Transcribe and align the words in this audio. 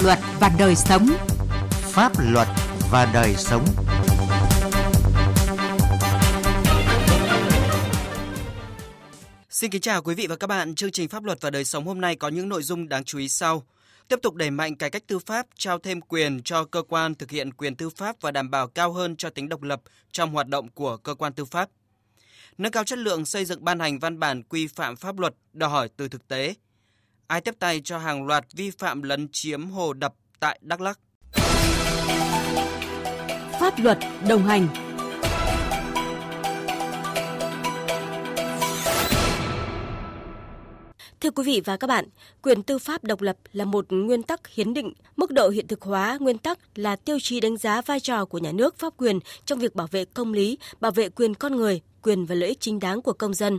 luật 0.00 0.18
và 0.40 0.50
đời 0.58 0.76
sống. 0.76 1.08
Pháp 1.70 2.12
luật 2.18 2.48
và 2.90 3.10
đời 3.14 3.34
sống. 3.36 3.64
Xin 9.50 9.70
kính 9.70 9.80
chào 9.80 10.02
quý 10.02 10.14
vị 10.14 10.26
và 10.26 10.36
các 10.36 10.46
bạn. 10.46 10.74
Chương 10.74 10.90
trình 10.90 11.08
Pháp 11.08 11.24
luật 11.24 11.40
và 11.40 11.50
đời 11.50 11.64
sống 11.64 11.86
hôm 11.86 12.00
nay 12.00 12.16
có 12.16 12.28
những 12.28 12.48
nội 12.48 12.62
dung 12.62 12.88
đáng 12.88 13.04
chú 13.04 13.18
ý 13.18 13.28
sau. 13.28 13.62
Tiếp 14.08 14.18
tục 14.22 14.34
đẩy 14.34 14.50
mạnh 14.50 14.76
cải 14.76 14.90
cách 14.90 15.02
tư 15.06 15.18
pháp, 15.18 15.46
trao 15.58 15.78
thêm 15.78 16.00
quyền 16.00 16.42
cho 16.42 16.64
cơ 16.64 16.82
quan 16.88 17.14
thực 17.14 17.30
hiện 17.30 17.52
quyền 17.52 17.76
tư 17.76 17.90
pháp 17.90 18.16
và 18.20 18.30
đảm 18.30 18.50
bảo 18.50 18.68
cao 18.68 18.92
hơn 18.92 19.16
cho 19.16 19.30
tính 19.30 19.48
độc 19.48 19.62
lập 19.62 19.80
trong 20.12 20.32
hoạt 20.32 20.48
động 20.48 20.68
của 20.68 20.96
cơ 20.96 21.14
quan 21.14 21.32
tư 21.32 21.44
pháp. 21.44 21.68
Nâng 22.58 22.72
cao 22.72 22.84
chất 22.84 22.98
lượng 22.98 23.24
xây 23.24 23.44
dựng 23.44 23.64
ban 23.64 23.80
hành 23.80 23.98
văn 23.98 24.18
bản 24.18 24.42
quy 24.42 24.66
phạm 24.66 24.96
pháp 24.96 25.18
luật 25.18 25.34
đòi 25.52 25.70
hỏi 25.70 25.88
từ 25.96 26.08
thực 26.08 26.28
tế. 26.28 26.54
Ai 27.32 27.40
tiếp 27.40 27.54
tay 27.58 27.80
cho 27.84 27.98
hàng 27.98 28.26
loạt 28.26 28.44
vi 28.52 28.70
phạm 28.70 29.02
lấn 29.02 29.28
chiếm 29.32 29.70
hồ 29.70 29.92
đập 29.92 30.14
tại 30.40 30.58
Đắk 30.62 30.80
Lắk. 30.80 30.98
Pháp 33.60 33.74
luật 33.78 33.98
đồng 34.28 34.44
hành 34.44 34.68
Thưa 41.20 41.30
quý 41.30 41.42
vị 41.46 41.62
và 41.64 41.76
các 41.76 41.86
bạn, 41.86 42.04
quyền 42.42 42.62
tư 42.62 42.78
pháp 42.78 43.04
độc 43.04 43.22
lập 43.22 43.36
là 43.52 43.64
một 43.64 43.86
nguyên 43.90 44.22
tắc 44.22 44.48
hiến 44.48 44.74
định. 44.74 44.92
Mức 45.16 45.30
độ 45.30 45.48
hiện 45.48 45.66
thực 45.66 45.82
hóa 45.82 46.18
nguyên 46.20 46.38
tắc 46.38 46.58
là 46.74 46.96
tiêu 46.96 47.18
chí 47.22 47.40
đánh 47.40 47.56
giá 47.56 47.80
vai 47.82 48.00
trò 48.00 48.24
của 48.24 48.38
nhà 48.38 48.52
nước 48.52 48.78
pháp 48.78 48.92
quyền 48.96 49.18
trong 49.44 49.58
việc 49.58 49.74
bảo 49.74 49.86
vệ 49.90 50.04
công 50.04 50.32
lý, 50.32 50.58
bảo 50.80 50.92
vệ 50.92 51.08
quyền 51.08 51.34
con 51.34 51.56
người, 51.56 51.80
quyền 52.02 52.26
và 52.26 52.34
lợi 52.34 52.48
ích 52.48 52.60
chính 52.60 52.80
đáng 52.80 53.02
của 53.02 53.12
công 53.12 53.34
dân. 53.34 53.58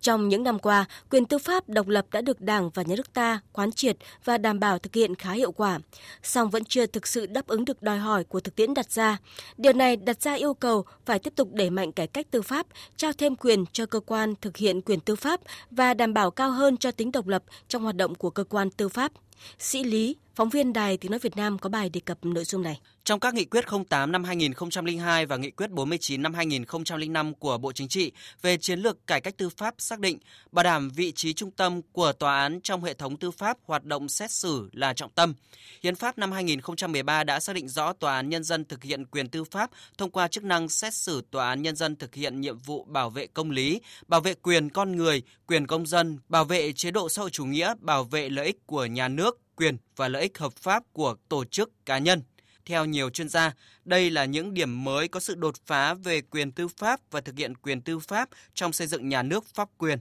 Trong 0.00 0.28
những 0.28 0.42
năm 0.42 0.58
qua, 0.58 0.84
quyền 1.10 1.24
tư 1.24 1.38
pháp 1.38 1.68
độc 1.68 1.88
lập 1.88 2.06
đã 2.12 2.20
được 2.20 2.40
Đảng 2.40 2.70
và 2.70 2.82
Nhà 2.82 2.96
nước 2.96 3.12
ta 3.12 3.40
quán 3.52 3.72
triệt 3.72 3.96
và 4.24 4.38
đảm 4.38 4.60
bảo 4.60 4.78
thực 4.78 4.94
hiện 4.94 5.14
khá 5.14 5.32
hiệu 5.32 5.52
quả, 5.52 5.78
song 6.22 6.50
vẫn 6.50 6.64
chưa 6.64 6.86
thực 6.86 7.06
sự 7.06 7.26
đáp 7.26 7.46
ứng 7.46 7.64
được 7.64 7.82
đòi 7.82 7.98
hỏi 7.98 8.24
của 8.24 8.40
thực 8.40 8.56
tiễn 8.56 8.74
đặt 8.74 8.92
ra. 8.92 9.18
Điều 9.56 9.72
này 9.72 9.96
đặt 9.96 10.22
ra 10.22 10.34
yêu 10.34 10.54
cầu 10.54 10.84
phải 11.06 11.18
tiếp 11.18 11.32
tục 11.36 11.48
đẩy 11.52 11.70
mạnh 11.70 11.92
cải 11.92 12.06
cách 12.06 12.30
tư 12.30 12.42
pháp, 12.42 12.66
trao 12.96 13.12
thêm 13.12 13.36
quyền 13.36 13.64
cho 13.72 13.86
cơ 13.86 14.00
quan 14.00 14.34
thực 14.40 14.56
hiện 14.56 14.80
quyền 14.80 15.00
tư 15.00 15.16
pháp 15.16 15.40
và 15.70 15.94
đảm 15.94 16.14
bảo 16.14 16.30
cao 16.30 16.50
hơn 16.50 16.76
cho 16.76 16.90
tính 16.90 17.12
độc 17.12 17.26
lập 17.26 17.42
trong 17.68 17.82
hoạt 17.82 17.96
động 17.96 18.14
của 18.14 18.30
cơ 18.30 18.44
quan 18.44 18.70
tư 18.70 18.88
pháp. 18.88 19.12
Sĩ 19.58 19.84
Lý, 19.84 20.16
phóng 20.34 20.48
viên 20.48 20.72
Đài 20.72 20.96
Tiếng 20.96 21.10
Nói 21.10 21.18
Việt 21.18 21.36
Nam 21.36 21.58
có 21.58 21.70
bài 21.70 21.88
đề 21.88 22.00
cập 22.00 22.24
nội 22.24 22.44
dung 22.44 22.62
này. 22.62 22.80
Trong 23.04 23.20
các 23.20 23.34
nghị 23.34 23.44
quyết 23.44 23.64
08 23.88 24.12
năm 24.12 24.24
2002 24.24 25.26
và 25.26 25.36
nghị 25.36 25.50
quyết 25.50 25.70
49 25.70 26.22
năm 26.22 26.34
2005 26.34 27.34
của 27.34 27.58
Bộ 27.58 27.72
Chính 27.72 27.88
trị 27.88 28.12
về 28.42 28.56
chiến 28.56 28.80
lược 28.80 29.06
cải 29.06 29.20
cách 29.20 29.36
tư 29.36 29.48
pháp 29.48 29.74
xác 29.78 30.00
định 30.00 30.18
bảo 30.52 30.62
đảm 30.62 30.90
vị 30.90 31.12
trí 31.12 31.32
trung 31.32 31.50
tâm 31.50 31.80
của 31.92 32.12
tòa 32.12 32.40
án 32.40 32.60
trong 32.60 32.84
hệ 32.84 32.94
thống 32.94 33.16
tư 33.16 33.30
pháp 33.30 33.56
hoạt 33.64 33.84
động 33.84 34.08
xét 34.08 34.30
xử 34.30 34.68
là 34.72 34.92
trọng 34.92 35.10
tâm. 35.10 35.34
Hiến 35.82 35.94
pháp 35.94 36.18
năm 36.18 36.32
2013 36.32 37.24
đã 37.24 37.40
xác 37.40 37.52
định 37.52 37.68
rõ 37.68 37.92
tòa 37.92 38.14
án 38.14 38.28
nhân 38.28 38.44
dân 38.44 38.64
thực 38.64 38.82
hiện 38.82 39.04
quyền 39.04 39.28
tư 39.28 39.44
pháp 39.44 39.70
thông 39.98 40.10
qua 40.10 40.28
chức 40.28 40.44
năng 40.44 40.68
xét 40.68 40.94
xử 40.94 41.22
tòa 41.30 41.48
án 41.48 41.62
nhân 41.62 41.76
dân 41.76 41.96
thực 41.96 42.14
hiện 42.14 42.40
nhiệm 42.40 42.58
vụ 42.58 42.84
bảo 42.84 43.10
vệ 43.10 43.26
công 43.26 43.50
lý, 43.50 43.80
bảo 44.06 44.20
vệ 44.20 44.34
quyền 44.34 44.70
con 44.70 44.96
người, 44.96 45.22
quyền 45.46 45.66
công 45.66 45.86
dân, 45.86 46.18
bảo 46.28 46.44
vệ 46.44 46.72
chế 46.72 46.90
độ 46.90 47.08
xã 47.08 47.22
hội 47.22 47.30
chủ 47.30 47.44
nghĩa, 47.44 47.74
bảo 47.80 48.04
vệ 48.04 48.28
lợi 48.28 48.46
ích 48.46 48.66
của 48.66 48.86
nhà 48.86 49.08
nước, 49.08 49.40
quyền 49.56 49.76
và 49.96 50.08
lợi 50.08 50.22
ích 50.22 50.38
hợp 50.38 50.52
pháp 50.52 50.82
của 50.92 51.14
tổ 51.28 51.44
chức 51.44 51.86
cá 51.86 51.98
nhân. 51.98 52.22
Theo 52.66 52.84
nhiều 52.84 53.10
chuyên 53.10 53.28
gia, 53.28 53.52
đây 53.84 54.10
là 54.10 54.24
những 54.24 54.54
điểm 54.54 54.84
mới 54.84 55.08
có 55.08 55.20
sự 55.20 55.34
đột 55.34 55.54
phá 55.66 55.94
về 55.94 56.20
quyền 56.20 56.52
tư 56.52 56.68
pháp 56.68 57.00
và 57.10 57.20
thực 57.20 57.36
hiện 57.38 57.54
quyền 57.54 57.80
tư 57.80 57.98
pháp 57.98 58.28
trong 58.54 58.72
xây 58.72 58.86
dựng 58.86 59.08
nhà 59.08 59.22
nước 59.22 59.44
pháp 59.54 59.68
quyền. 59.78 59.98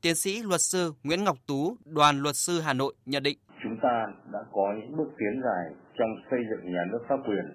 Tiến 0.00 0.14
sĩ 0.14 0.42
luật 0.42 0.60
sư 0.60 0.92
Nguyễn 1.02 1.24
Ngọc 1.24 1.36
Tú, 1.46 1.76
đoàn 1.84 2.22
luật 2.22 2.36
sư 2.36 2.60
Hà 2.60 2.72
Nội 2.72 2.94
nhận 3.06 3.22
định. 3.22 3.38
Chúng 3.62 3.76
ta 3.82 4.06
đã 4.32 4.38
có 4.52 4.74
những 4.80 4.96
bước 4.96 5.08
tiến 5.18 5.42
dài 5.44 5.64
trong 5.98 6.10
xây 6.30 6.40
dựng 6.50 6.72
nhà 6.72 6.84
nước 6.92 7.02
pháp 7.08 7.16
quyền 7.26 7.46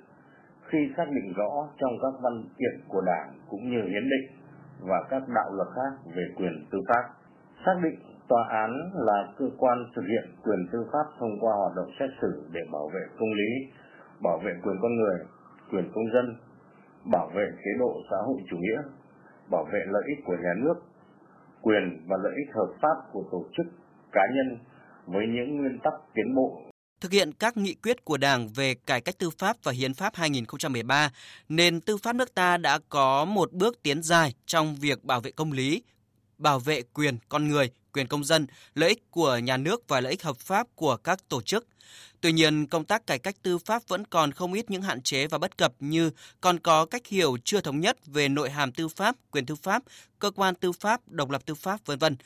khi 0.70 0.78
xác 0.98 1.06
định 1.16 1.34
rõ 1.34 1.52
trong 1.80 1.94
các 2.02 2.14
văn 2.24 2.50
kiện 2.60 2.76
của 2.88 3.02
Đảng 3.02 3.40
cũng 3.50 3.70
như 3.72 3.82
hiến 3.92 4.10
định 4.14 4.28
và 4.80 5.00
các 5.10 5.22
đạo 5.36 5.50
luật 5.54 5.68
khác 5.76 6.12
về 6.16 6.24
quyền 6.36 6.66
tư 6.72 6.78
pháp. 6.90 7.04
Xác 7.66 7.78
định 7.84 8.13
tòa 8.28 8.44
án 8.50 8.72
là 8.96 9.34
cơ 9.38 9.46
quan 9.58 9.78
thực 9.96 10.02
hiện 10.02 10.36
quyền 10.44 10.68
tư 10.72 10.80
pháp 10.92 11.06
thông 11.20 11.40
qua 11.40 11.54
hoạt 11.56 11.76
động 11.76 11.92
xét 12.00 12.10
xử 12.22 12.44
để 12.52 12.62
bảo 12.72 12.90
vệ 12.94 13.02
công 13.20 13.34
lý, 13.34 13.52
bảo 14.24 14.38
vệ 14.46 14.52
quyền 14.64 14.76
con 14.82 14.96
người, 14.96 15.18
quyền 15.72 15.92
công 15.96 16.12
dân, 16.14 16.26
bảo 17.12 17.32
vệ 17.36 17.46
chế 17.64 17.72
độ 17.80 17.92
xã 18.10 18.18
hội 18.26 18.38
chủ 18.50 18.58
nghĩa, 18.58 18.82
bảo 19.52 19.66
vệ 19.74 19.80
lợi 19.86 20.04
ích 20.16 20.26
của 20.26 20.36
nhà 20.44 20.54
nước, 20.64 20.74
quyền 21.62 22.06
và 22.08 22.18
lợi 22.24 22.34
ích 22.36 22.56
hợp 22.56 22.74
pháp 22.82 22.96
của 23.12 23.24
tổ 23.32 23.46
chức 23.58 23.66
cá 24.12 24.22
nhân 24.36 24.60
với 25.06 25.26
những 25.28 25.58
nguyên 25.58 25.80
tắc 25.84 25.94
tiến 26.14 26.36
bộ. 26.36 26.62
Thực 27.02 27.12
hiện 27.12 27.32
các 27.40 27.58
nghị 27.58 27.76
quyết 27.84 28.06
của 28.06 28.18
Đảng 28.18 28.48
về 28.56 28.76
cải 28.86 29.02
cách 29.02 29.16
tư 29.20 29.30
pháp 29.38 29.56
và 29.64 29.72
hiến 29.72 29.94
pháp 29.94 30.16
2013, 30.16 31.10
nền 31.50 31.82
tư 31.82 31.98
pháp 31.98 32.16
nước 32.16 32.36
ta 32.36 32.58
đã 32.58 32.80
có 32.90 33.26
một 33.26 33.52
bước 33.54 33.84
tiến 33.84 34.04
dài 34.04 34.34
trong 34.46 34.76
việc 34.82 35.04
bảo 35.04 35.22
vệ 35.22 35.32
công 35.32 35.52
lý, 35.52 35.84
bảo 36.38 36.60
vệ 36.60 36.82
quyền 36.94 37.18
con 37.30 37.48
người, 37.48 37.72
quyền 37.94 38.08
công 38.08 38.24
dân, 38.24 38.48
lợi 38.76 38.90
ích 38.90 39.12
của 39.12 39.38
nhà 39.38 39.58
nước 39.58 39.88
và 39.88 40.02
lợi 40.02 40.12
ích 40.12 40.24
hợp 40.24 40.38
pháp 40.38 40.68
của 40.76 40.98
các 40.98 41.30
tổ 41.30 41.42
chức. 41.42 41.68
Tuy 42.22 42.32
nhiên, 42.32 42.68
công 42.68 42.86
tác 42.86 43.08
cải 43.08 43.20
cách 43.20 43.36
tư 43.44 43.58
pháp 43.58 43.88
vẫn 43.88 44.06
còn 44.06 44.32
không 44.32 44.54
ít 44.54 44.72
những 44.72 44.82
hạn 44.82 45.02
chế 45.02 45.28
và 45.28 45.38
bất 45.38 45.58
cập 45.58 45.74
như 45.80 46.12
còn 46.42 46.60
có 46.60 46.86
cách 46.86 47.08
hiểu 47.08 47.38
chưa 47.44 47.62
thống 47.62 47.80
nhất 47.80 47.98
về 48.06 48.30
nội 48.30 48.50
hàm 48.50 48.72
tư 48.72 48.88
pháp, 48.88 49.16
quyền 49.32 49.46
tư 49.46 49.56
pháp, 49.56 49.84
cơ 50.20 50.32
quan 50.32 50.56
tư 50.56 50.72
pháp, 50.72 51.02
độc 51.08 51.30
lập 51.30 51.42
tư 51.46 51.56
pháp, 51.56 51.86
vân 51.86 52.00
vân. 52.00 52.18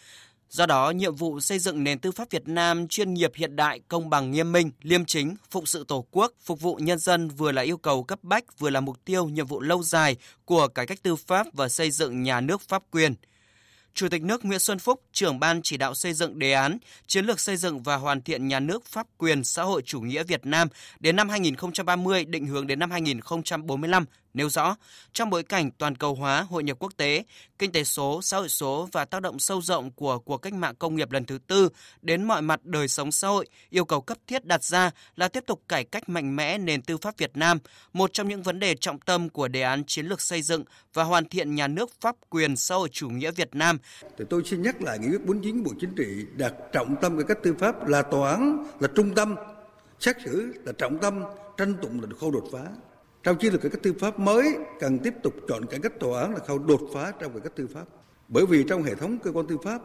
Do 0.50 0.66
đó, 0.66 0.91
nhiệm 0.91 1.16
vụ 1.16 1.39
xây 1.39 1.59
dựng 1.59 1.84
nền 1.84 1.99
tư 1.99 2.11
pháp 2.11 2.29
Việt 2.29 2.47
Nam 2.47 2.88
chuyên 2.88 3.13
nghiệp 3.13 3.31
hiện 3.35 3.55
đại, 3.55 3.79
công 3.88 4.09
bằng 4.09 4.31
nghiêm 4.31 4.51
minh, 4.51 4.72
liêm 4.81 5.05
chính, 5.05 5.35
phụng 5.51 5.66
sự 5.66 5.85
Tổ 5.88 6.05
quốc, 6.11 6.34
phục 6.44 6.61
vụ 6.61 6.75
nhân 6.75 6.99
dân 6.99 7.28
vừa 7.28 7.51
là 7.51 7.61
yêu 7.61 7.78
cầu 7.78 8.03
cấp 8.03 8.19
bách, 8.23 8.59
vừa 8.59 8.69
là 8.69 8.79
mục 8.79 9.05
tiêu, 9.05 9.25
nhiệm 9.25 9.47
vụ 9.47 9.61
lâu 9.61 9.84
dài 9.84 10.16
của 10.45 10.67
cải 10.67 10.88
cách 10.88 11.03
tư 11.03 11.16
pháp 11.16 11.47
và 11.53 11.69
xây 11.69 11.91
dựng 11.91 12.23
nhà 12.23 12.41
nước 12.41 12.61
pháp 12.61 12.84
quyền– 12.91 13.16
Chủ 13.97 14.09
tịch 14.09 14.24
nước 14.24 14.46
Nguyễn 14.46 14.59
Xuân 14.59 14.80
Phúc, 14.80 15.02
trưởng 15.12 15.40
ban 15.40 15.62
chỉ 15.62 15.78
đạo 15.78 15.96
xây 15.96 16.13
dựng 16.13 16.40
đề 16.40 16.53
án 16.53 16.78
chiến 17.08 17.25
lược 17.25 17.40
xây 17.40 17.58
dựng 17.58 17.84
và 17.84 17.96
hoàn 17.96 18.22
thiện 18.22 18.47
nhà 18.47 18.59
nước 18.59 18.85
pháp 18.85 19.08
quyền 19.18 19.44
xã 19.44 19.63
hội 19.63 19.81
chủ 19.85 20.02
nghĩa 20.02 20.24
Việt 20.24 20.46
Nam 20.46 20.68
đến 21.00 21.16
năm 21.16 21.30
2030 21.30 22.25
định 22.25 22.46
hướng 22.46 22.68
đến 22.68 22.80
năm 22.80 22.91
2045 22.91 24.06
nêu 24.38 24.50
rõ, 24.50 24.75
trong 25.14 25.30
bối 25.30 25.44
cảnh 25.44 25.72
toàn 25.72 25.96
cầu 25.96 26.16
hóa, 26.16 26.42
hội 26.42 26.64
nhập 26.64 26.78
quốc 26.80 26.92
tế, 26.98 27.24
kinh 27.59 27.72
tế 27.72 27.84
số, 27.84 28.22
xã 28.22 28.38
hội 28.38 28.50
số 28.50 28.90
và 28.92 29.06
tác 29.06 29.22
động 29.22 29.40
sâu 29.40 29.62
rộng 29.62 29.92
của 29.92 30.20
cuộc 30.20 30.38
cách 30.38 30.53
mạng 30.53 30.75
công 30.80 30.96
nghiệp 30.96 31.12
lần 31.12 31.25
thứ 31.25 31.38
tư 31.48 31.70
đến 32.02 32.24
mọi 32.24 32.42
mặt 32.42 32.66
đời 32.66 32.88
sống 32.88 33.12
xã 33.12 33.28
hội, 33.28 33.47
yêu 33.70 33.86
cầu 33.86 34.02
cấp 34.02 34.18
thiết 34.28 34.46
đặt 34.46 34.64
ra 34.64 34.92
là 35.16 35.28
tiếp 35.28 35.44
tục 35.47 35.62
cải 35.68 35.84
cách 35.84 36.09
mạnh 36.09 36.36
mẽ 36.36 36.58
nền 36.58 36.81
tư 36.81 36.97
pháp 36.97 37.18
Việt 37.18 37.38
Nam, 37.38 37.58
một 37.94 38.14
trong 38.14 38.28
những 38.28 38.44
vấn 38.44 38.59
đề 38.59 38.76
trọng 38.76 39.00
tâm 39.00 39.30
của 39.30 39.47
đề 39.47 39.62
án 39.62 39.84
chiến 39.84 40.06
lược 40.06 40.22
xây 40.22 40.42
dựng 40.42 40.64
và 40.94 41.03
hoàn 41.03 41.30
thiện 41.30 41.56
nhà 41.56 41.68
nước 41.68 41.92
pháp 42.02 42.16
quyền 42.30 42.56
xã 42.56 42.76
hội 42.76 42.90
chủ 42.90 43.09
nghĩa 43.09 43.31
Việt 43.31 43.56
Nam. 43.56 43.78
Thì 44.18 44.26
tôi 44.30 44.42
xin 44.46 44.62
nhắc 44.62 44.81
lại 44.81 45.00
nghị 45.00 45.08
quyết 45.08 45.26
49 45.26 45.64
Bộ 45.64 45.72
Chính 45.80 45.96
trị 45.96 46.26
đặt 46.36 46.53
trọng 46.74 46.96
tâm 47.02 47.18
cải 47.18 47.26
cách 47.28 47.38
tư 47.44 47.56
pháp 47.59 47.88
là 47.88 48.02
tòa 48.02 48.31
án 48.31 48.66
là 48.80 48.88
trung 48.96 49.16
tâm, 49.16 49.36
xét 50.00 50.16
xử 50.26 50.53
là 50.66 50.72
trọng 50.78 51.00
tâm, 51.00 51.24
tranh 51.58 51.74
tụng 51.81 52.02
là 52.02 52.08
khâu 52.20 52.31
đột 52.31 52.44
phá 52.52 52.66
trong 53.28 53.38
chiến 53.38 53.52
lược 53.52 53.62
cải 53.62 53.72
cách 53.72 53.84
tư 53.84 53.94
pháp 54.00 54.20
mới 54.20 54.58
cần 54.80 55.00
tiếp 55.00 55.14
tục 55.24 55.34
chọn 55.48 55.66
cải 55.66 55.80
cách 55.80 56.00
tòa 56.00 56.22
án 56.22 56.34
là 56.34 56.40
khâu 56.48 56.60
đột 56.60 56.82
phá 56.94 57.14
trong 57.20 57.32
cải 57.32 57.42
cách 57.42 57.56
tư 57.56 57.68
pháp. 57.74 57.84
Bởi 58.28 58.46
vì 58.46 58.64
trong 58.64 58.84
hệ 58.84 58.96
thống 58.96 59.18
cơ 59.24 59.32
quan 59.32 59.48
tư 59.48 59.58
pháp, 59.64 59.82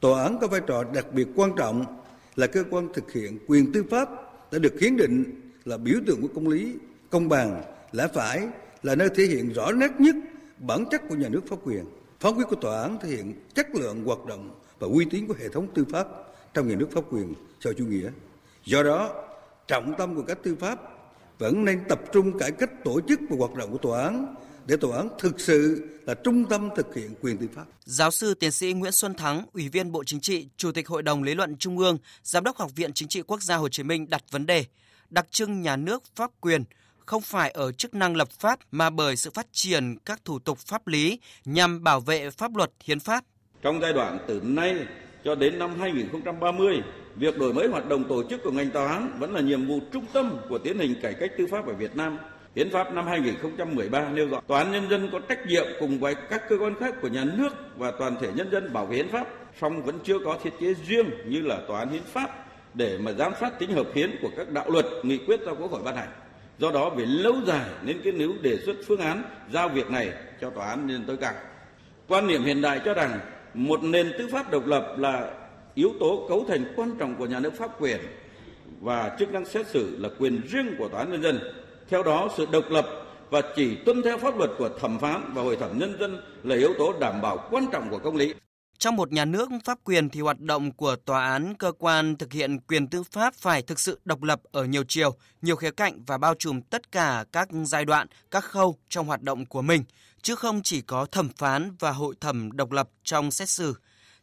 tòa 0.00 0.22
án 0.22 0.38
có 0.40 0.46
vai 0.46 0.60
trò 0.66 0.84
đặc 0.94 1.06
biệt 1.12 1.28
quan 1.36 1.50
trọng 1.56 1.84
là 2.36 2.46
cơ 2.46 2.64
quan 2.70 2.88
thực 2.94 3.12
hiện 3.12 3.38
quyền 3.46 3.72
tư 3.72 3.84
pháp 3.90 4.08
đã 4.52 4.58
được 4.58 4.80
hiến 4.80 4.96
định 4.96 5.24
là 5.64 5.76
biểu 5.76 5.98
tượng 6.06 6.22
của 6.22 6.28
công 6.34 6.48
lý, 6.48 6.74
công 7.10 7.28
bằng, 7.28 7.62
lẽ 7.92 8.08
phải, 8.14 8.48
là 8.82 8.94
nơi 8.94 9.08
thể 9.14 9.24
hiện 9.24 9.52
rõ 9.52 9.72
nét 9.72 9.90
nhất 9.98 10.14
bản 10.58 10.84
chất 10.90 11.02
của 11.08 11.14
nhà 11.14 11.28
nước 11.28 11.42
pháp 11.48 11.56
quyền. 11.64 11.84
Phán 12.20 12.34
quyết 12.34 12.44
của 12.48 12.56
tòa 12.56 12.82
án 12.82 12.98
thể 13.00 13.08
hiện 13.08 13.34
chất 13.54 13.66
lượng 13.74 14.04
hoạt 14.04 14.26
động 14.26 14.50
và 14.78 14.86
uy 14.86 15.04
tín 15.10 15.26
của 15.26 15.34
hệ 15.38 15.48
thống 15.48 15.66
tư 15.74 15.84
pháp 15.92 16.06
trong 16.54 16.68
nhà 16.68 16.74
nước 16.78 16.88
pháp 16.92 17.04
quyền 17.10 17.34
sau 17.60 17.72
chủ 17.72 17.84
nghĩa. 17.84 18.10
Do 18.64 18.82
đó, 18.82 19.24
trọng 19.68 19.94
tâm 19.98 20.14
của 20.14 20.22
các 20.22 20.38
tư 20.42 20.56
pháp 20.60 20.97
vẫn 21.38 21.64
nên 21.64 21.84
tập 21.88 22.00
trung 22.12 22.38
cải 22.38 22.50
cách 22.52 22.70
tổ 22.84 23.00
chức 23.08 23.20
và 23.30 23.36
hoạt 23.38 23.54
động 23.54 23.72
của 23.72 23.78
tòa 23.78 24.02
án 24.02 24.34
để 24.66 24.76
tòa 24.76 24.96
án 24.96 25.08
thực 25.18 25.40
sự 25.40 25.88
là 26.06 26.14
trung 26.14 26.44
tâm 26.44 26.68
thực 26.76 26.94
hiện 26.94 27.14
quyền 27.20 27.38
tư 27.38 27.46
pháp. 27.54 27.64
Giáo 27.84 28.10
sư 28.10 28.34
tiến 28.34 28.52
sĩ 28.52 28.72
Nguyễn 28.72 28.92
Xuân 28.92 29.14
Thắng, 29.14 29.46
Ủy 29.52 29.68
viên 29.68 29.92
Bộ 29.92 30.04
Chính 30.04 30.20
trị, 30.20 30.48
Chủ 30.56 30.72
tịch 30.72 30.88
Hội 30.88 31.02
đồng 31.02 31.22
Lý 31.22 31.34
luận 31.34 31.56
Trung 31.56 31.78
ương, 31.78 31.98
Giám 32.22 32.44
đốc 32.44 32.56
Học 32.56 32.70
viện 32.76 32.92
Chính 32.92 33.08
trị 33.08 33.22
Quốc 33.22 33.42
gia 33.42 33.56
Hồ 33.56 33.68
Chí 33.68 33.82
Minh 33.82 34.10
đặt 34.10 34.22
vấn 34.30 34.46
đề 34.46 34.64
đặc 35.10 35.26
trưng 35.30 35.62
nhà 35.62 35.76
nước 35.76 36.02
pháp 36.16 36.30
quyền 36.40 36.64
không 37.06 37.22
phải 37.22 37.50
ở 37.50 37.72
chức 37.72 37.94
năng 37.94 38.16
lập 38.16 38.28
pháp 38.30 38.58
mà 38.70 38.90
bởi 38.90 39.16
sự 39.16 39.30
phát 39.30 39.46
triển 39.52 39.96
các 40.04 40.24
thủ 40.24 40.38
tục 40.38 40.58
pháp 40.58 40.86
lý 40.86 41.18
nhằm 41.44 41.84
bảo 41.84 42.00
vệ 42.00 42.30
pháp 42.30 42.56
luật 42.56 42.70
hiến 42.84 43.00
pháp. 43.00 43.24
Trong 43.62 43.80
giai 43.80 43.92
đoạn 43.92 44.18
từ 44.28 44.40
nay 44.44 44.86
cho 45.24 45.34
đến 45.34 45.58
năm 45.58 45.70
2030, 45.80 46.82
việc 47.16 47.38
đổi 47.38 47.52
mới 47.52 47.68
hoạt 47.68 47.88
động 47.88 48.04
tổ 48.08 48.22
chức 48.30 48.42
của 48.42 48.50
ngành 48.50 48.70
tòa 48.70 48.92
án 48.92 49.16
vẫn 49.18 49.34
là 49.34 49.40
nhiệm 49.40 49.66
vụ 49.66 49.80
trung 49.92 50.04
tâm 50.12 50.36
của 50.48 50.58
tiến 50.58 50.76
trình 50.78 50.94
cải 51.02 51.14
cách 51.14 51.30
tư 51.38 51.46
pháp 51.50 51.66
ở 51.66 51.72
Việt 51.72 51.96
Nam. 51.96 52.18
Hiến 52.56 52.70
pháp 52.70 52.94
năm 52.94 53.06
2013 53.06 54.08
nêu 54.08 54.28
rõ 54.28 54.40
tòa 54.46 54.58
án 54.58 54.72
nhân 54.72 54.90
dân 54.90 55.08
có 55.12 55.20
trách 55.28 55.46
nhiệm 55.46 55.66
cùng 55.80 55.98
với 55.98 56.14
các 56.14 56.42
cơ 56.48 56.58
quan 56.58 56.74
khác 56.80 56.94
của 57.02 57.08
nhà 57.08 57.24
nước 57.24 57.48
và 57.76 57.90
toàn 57.90 58.16
thể 58.20 58.28
nhân 58.34 58.50
dân 58.52 58.72
bảo 58.72 58.86
vệ 58.86 58.96
hiến 58.96 59.08
pháp, 59.08 59.28
song 59.60 59.82
vẫn 59.82 59.98
chưa 60.04 60.18
có 60.24 60.38
thiết 60.42 60.50
chế 60.60 60.74
riêng 60.86 61.10
như 61.26 61.40
là 61.40 61.58
tòa 61.68 61.78
án 61.78 61.88
hiến 61.88 62.02
pháp 62.02 62.46
để 62.74 62.98
mà 62.98 63.12
giám 63.12 63.32
sát 63.40 63.58
tính 63.58 63.72
hợp 63.72 63.86
hiến 63.94 64.10
của 64.22 64.30
các 64.36 64.50
đạo 64.50 64.70
luật, 64.70 64.86
nghị 65.02 65.18
quyết 65.18 65.40
do 65.46 65.54
Quốc 65.54 65.70
hội 65.70 65.82
ban 65.84 65.96
hành. 65.96 66.08
Do 66.58 66.70
đó 66.70 66.90
về 66.90 67.04
lâu 67.06 67.34
dài 67.46 67.70
nên 67.82 68.00
cái 68.04 68.12
nếu 68.16 68.32
đề 68.42 68.56
xuất 68.56 68.76
phương 68.86 69.00
án 69.00 69.22
giao 69.52 69.68
việc 69.68 69.90
này 69.90 70.12
cho 70.40 70.50
tòa 70.50 70.66
án 70.66 70.86
nhân 70.86 70.96
dân 70.96 71.06
tối 71.06 71.16
cao. 71.16 71.32
Quan 72.08 72.26
niệm 72.26 72.44
hiện 72.44 72.60
đại 72.60 72.80
cho 72.84 72.94
rằng 72.94 73.20
một 73.58 73.82
nền 73.82 74.12
tư 74.18 74.28
pháp 74.32 74.50
độc 74.50 74.66
lập 74.66 74.94
là 74.98 75.34
yếu 75.74 75.92
tố 76.00 76.26
cấu 76.28 76.44
thành 76.48 76.72
quan 76.76 76.94
trọng 76.98 77.14
của 77.14 77.26
nhà 77.26 77.40
nước 77.40 77.52
pháp 77.58 77.80
quyền 77.80 78.00
và 78.80 79.16
chức 79.18 79.32
năng 79.32 79.44
xét 79.44 79.66
xử 79.66 79.96
là 79.98 80.08
quyền 80.18 80.40
riêng 80.48 80.74
của 80.78 80.88
tòa 80.88 81.00
án 81.00 81.10
nhân 81.10 81.22
dân. 81.22 81.38
Theo 81.88 82.02
đó, 82.02 82.28
sự 82.36 82.46
độc 82.52 82.64
lập 82.70 82.86
và 83.30 83.42
chỉ 83.56 83.76
tuân 83.86 84.02
theo 84.02 84.18
pháp 84.18 84.38
luật 84.38 84.50
của 84.58 84.68
thẩm 84.80 84.98
phán 84.98 85.30
và 85.34 85.42
hội 85.42 85.56
thẩm 85.56 85.78
nhân 85.78 85.96
dân 86.00 86.20
là 86.42 86.56
yếu 86.56 86.74
tố 86.78 86.94
đảm 87.00 87.20
bảo 87.22 87.48
quan 87.50 87.66
trọng 87.72 87.90
của 87.90 87.98
công 87.98 88.16
lý. 88.16 88.34
Trong 88.78 88.96
một 88.96 89.12
nhà 89.12 89.24
nước 89.24 89.48
pháp 89.64 89.78
quyền 89.84 90.08
thì 90.08 90.20
hoạt 90.20 90.40
động 90.40 90.72
của 90.72 90.96
tòa 90.96 91.24
án, 91.30 91.54
cơ 91.54 91.72
quan 91.78 92.16
thực 92.16 92.32
hiện 92.32 92.58
quyền 92.58 92.86
tư 92.88 93.02
pháp 93.02 93.34
phải 93.34 93.62
thực 93.62 93.80
sự 93.80 94.00
độc 94.04 94.22
lập 94.22 94.40
ở 94.52 94.64
nhiều 94.64 94.84
chiều, 94.88 95.14
nhiều 95.42 95.56
khía 95.56 95.70
cạnh 95.70 96.04
và 96.06 96.18
bao 96.18 96.34
trùm 96.34 96.60
tất 96.60 96.92
cả 96.92 97.24
các 97.32 97.48
giai 97.64 97.84
đoạn, 97.84 98.06
các 98.30 98.44
khâu 98.44 98.76
trong 98.88 99.06
hoạt 99.06 99.22
động 99.22 99.46
của 99.46 99.62
mình, 99.62 99.84
chứ 100.22 100.34
không 100.34 100.62
chỉ 100.62 100.80
có 100.80 101.06
thẩm 101.06 101.28
phán 101.28 101.76
và 101.78 101.92
hội 101.92 102.14
thẩm 102.20 102.52
độc 102.52 102.70
lập 102.70 102.88
trong 103.04 103.30
xét 103.30 103.48
xử. 103.48 103.74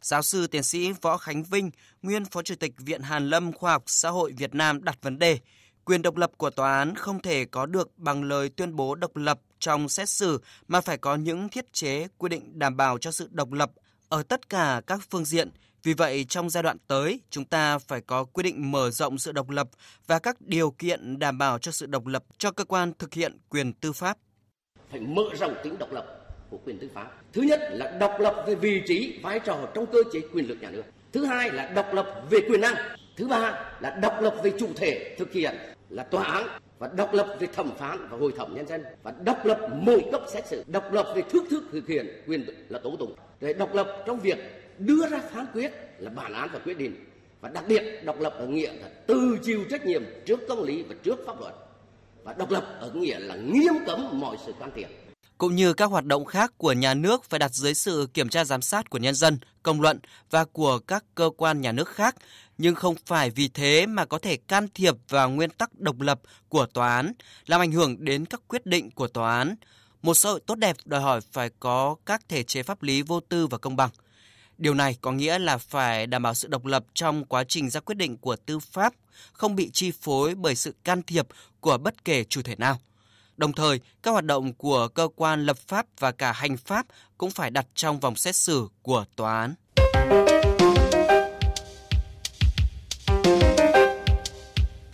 Giáo 0.02 0.22
sư 0.22 0.46
tiến 0.46 0.62
sĩ 0.62 0.92
Võ 0.92 1.16
Khánh 1.16 1.42
Vinh, 1.42 1.70
nguyên 2.02 2.24
Phó 2.24 2.42
Chủ 2.42 2.54
tịch 2.54 2.72
Viện 2.78 3.02
Hàn 3.02 3.30
Lâm 3.30 3.52
Khoa 3.52 3.72
học 3.72 3.82
Xã 3.86 4.10
hội 4.10 4.32
Việt 4.32 4.54
Nam 4.54 4.84
đặt 4.84 4.98
vấn 5.02 5.18
đề, 5.18 5.38
quyền 5.84 6.02
độc 6.02 6.16
lập 6.16 6.30
của 6.36 6.50
tòa 6.50 6.78
án 6.78 6.94
không 6.94 7.22
thể 7.22 7.44
có 7.44 7.66
được 7.66 7.98
bằng 7.98 8.22
lời 8.22 8.48
tuyên 8.48 8.76
bố 8.76 8.94
độc 8.94 9.16
lập 9.16 9.40
trong 9.58 9.88
xét 9.88 10.08
xử 10.08 10.40
mà 10.68 10.80
phải 10.80 10.98
có 10.98 11.16
những 11.16 11.48
thiết 11.48 11.72
chế 11.72 12.08
quy 12.18 12.28
định 12.28 12.58
đảm 12.58 12.76
bảo 12.76 12.98
cho 12.98 13.10
sự 13.10 13.28
độc 13.30 13.52
lập 13.52 13.70
ở 14.08 14.22
tất 14.22 14.48
cả 14.48 14.82
các 14.86 15.00
phương 15.10 15.24
diện. 15.24 15.50
Vì 15.82 15.94
vậy, 15.94 16.24
trong 16.28 16.50
giai 16.50 16.62
đoạn 16.62 16.76
tới, 16.86 17.20
chúng 17.30 17.44
ta 17.44 17.78
phải 17.78 18.00
có 18.00 18.24
quy 18.24 18.42
định 18.42 18.72
mở 18.72 18.90
rộng 18.90 19.18
sự 19.18 19.32
độc 19.32 19.50
lập 19.50 19.68
và 20.06 20.18
các 20.18 20.40
điều 20.40 20.70
kiện 20.70 21.18
đảm 21.18 21.38
bảo 21.38 21.58
cho 21.58 21.72
sự 21.72 21.86
độc 21.86 22.06
lập 22.06 22.24
cho 22.38 22.50
cơ 22.50 22.64
quan 22.64 22.92
thực 22.98 23.14
hiện 23.14 23.38
quyền 23.48 23.72
tư 23.72 23.92
pháp. 23.92 24.18
Phải 24.90 25.00
mở 25.00 25.24
rộng 25.40 25.54
tính 25.62 25.78
độc 25.78 25.92
lập 25.92 26.26
của 26.50 26.58
quyền 26.64 26.78
tư 26.78 26.88
pháp. 26.94 27.10
Thứ 27.32 27.42
nhất 27.42 27.60
là 27.70 27.96
độc 28.00 28.20
lập 28.20 28.44
về 28.46 28.54
vị 28.54 28.82
trí, 28.86 29.20
vai 29.22 29.40
trò 29.40 29.68
trong 29.74 29.86
cơ 29.86 29.98
chế 30.12 30.20
quyền 30.32 30.48
lực 30.48 30.58
nhà 30.60 30.70
nước. 30.70 30.82
Thứ 31.12 31.24
hai 31.24 31.50
là 31.50 31.72
độc 31.74 31.94
lập 31.94 32.22
về 32.30 32.38
quyền 32.48 32.60
năng. 32.60 32.74
Thứ 33.16 33.28
ba 33.28 33.70
là 33.80 33.90
độc 34.02 34.20
lập 34.20 34.34
về 34.42 34.52
chủ 34.58 34.68
thể 34.76 35.14
thực 35.18 35.32
hiện 35.32 35.54
là 35.90 36.02
tòa 36.02 36.24
án 36.24 36.46
và 36.78 36.90
độc 36.96 37.14
lập 37.14 37.36
về 37.40 37.46
thẩm 37.54 37.70
phán 37.78 38.08
và 38.10 38.18
hội 38.18 38.32
thẩm 38.36 38.54
nhân 38.54 38.66
dân 38.66 38.84
và 39.02 39.14
độc 39.24 39.46
lập 39.46 39.68
mỗi 39.72 40.04
cấp 40.12 40.22
xét 40.28 40.46
xử 40.46 40.64
độc 40.66 40.92
lập 40.92 41.12
về 41.16 41.22
thước 41.22 41.44
thức 41.50 41.64
thực 41.72 41.86
hiện 41.88 42.22
quyền 42.26 42.46
là 42.68 42.78
tố 42.78 42.96
tụng 42.96 43.14
để 43.40 43.52
độc 43.52 43.74
lập 43.74 44.02
trong 44.06 44.20
việc 44.20 44.38
đưa 44.78 45.08
ra 45.08 45.18
phán 45.18 45.46
quyết 45.54 45.72
là 45.98 46.10
bản 46.10 46.32
án 46.32 46.48
và 46.52 46.58
quyết 46.58 46.78
định 46.78 47.04
và 47.40 47.48
đặc 47.48 47.64
biệt 47.68 48.04
độc 48.04 48.20
lập 48.20 48.34
ở 48.38 48.46
nghĩa 48.46 48.72
là 48.72 48.88
từ 49.06 49.38
chịu 49.42 49.64
trách 49.70 49.86
nhiệm 49.86 50.02
trước 50.24 50.40
công 50.48 50.62
lý 50.62 50.82
và 50.82 50.94
trước 51.02 51.26
pháp 51.26 51.40
luật 51.40 51.54
và 52.26 52.32
độc 52.32 52.50
lập 52.50 52.76
ở 52.80 52.90
nghĩa 52.90 53.18
là 53.18 53.34
nghiêm 53.34 53.74
cấm 53.86 54.20
mọi 54.20 54.36
sự 54.46 54.52
can 54.60 54.70
thiệp 54.74 54.88
cũng 55.38 55.56
như 55.56 55.72
các 55.72 55.86
hoạt 55.86 56.04
động 56.04 56.24
khác 56.24 56.52
của 56.58 56.72
nhà 56.72 56.94
nước 56.94 57.24
phải 57.24 57.38
đặt 57.38 57.54
dưới 57.54 57.74
sự 57.74 58.08
kiểm 58.14 58.28
tra 58.28 58.44
giám 58.44 58.62
sát 58.62 58.90
của 58.90 58.98
nhân 58.98 59.14
dân, 59.14 59.38
công 59.62 59.80
luận 59.80 59.98
và 60.30 60.44
của 60.44 60.78
các 60.78 61.04
cơ 61.14 61.30
quan 61.36 61.60
nhà 61.60 61.72
nước 61.72 61.88
khác, 61.88 62.16
nhưng 62.58 62.74
không 62.74 62.94
phải 63.06 63.30
vì 63.30 63.48
thế 63.48 63.86
mà 63.86 64.04
có 64.04 64.18
thể 64.18 64.36
can 64.36 64.68
thiệp 64.74 64.94
vào 65.08 65.30
nguyên 65.30 65.50
tắc 65.50 65.80
độc 65.80 66.00
lập 66.00 66.20
của 66.48 66.66
tòa 66.66 66.96
án, 66.96 67.12
làm 67.46 67.60
ảnh 67.60 67.72
hưởng 67.72 68.04
đến 68.04 68.26
các 68.26 68.40
quyết 68.48 68.66
định 68.66 68.90
của 68.90 69.08
tòa 69.08 69.36
án. 69.38 69.54
Một 70.02 70.14
xã 70.14 70.28
hội 70.28 70.40
tốt 70.46 70.54
đẹp 70.54 70.76
đòi 70.84 71.00
hỏi 71.00 71.20
phải 71.32 71.50
có 71.60 71.96
các 72.06 72.28
thể 72.28 72.42
chế 72.42 72.62
pháp 72.62 72.82
lý 72.82 73.02
vô 73.02 73.20
tư 73.20 73.46
và 73.46 73.58
công 73.58 73.76
bằng. 73.76 73.90
Điều 74.58 74.74
này 74.74 74.96
có 75.00 75.12
nghĩa 75.12 75.38
là 75.38 75.58
phải 75.58 76.06
đảm 76.06 76.22
bảo 76.22 76.34
sự 76.34 76.48
độc 76.48 76.64
lập 76.64 76.84
trong 76.94 77.24
quá 77.24 77.44
trình 77.44 77.70
ra 77.70 77.80
quyết 77.80 77.94
định 77.94 78.16
của 78.16 78.36
tư 78.36 78.58
pháp, 78.58 78.94
không 79.32 79.56
bị 79.56 79.70
chi 79.72 79.92
phối 80.00 80.34
bởi 80.34 80.54
sự 80.54 80.74
can 80.84 81.02
thiệp 81.02 81.26
của 81.60 81.78
bất 81.78 82.04
kể 82.04 82.24
chủ 82.24 82.42
thể 82.42 82.56
nào. 82.56 82.80
Đồng 83.36 83.52
thời, 83.52 83.80
các 84.02 84.10
hoạt 84.10 84.24
động 84.24 84.54
của 84.54 84.88
cơ 84.88 85.08
quan 85.16 85.46
lập 85.46 85.58
pháp 85.58 85.86
và 85.98 86.12
cả 86.12 86.32
hành 86.32 86.56
pháp 86.56 86.86
cũng 87.18 87.30
phải 87.30 87.50
đặt 87.50 87.66
trong 87.74 88.00
vòng 88.00 88.16
xét 88.16 88.36
xử 88.36 88.68
của 88.82 89.04
tòa 89.16 89.40
án. 89.40 89.54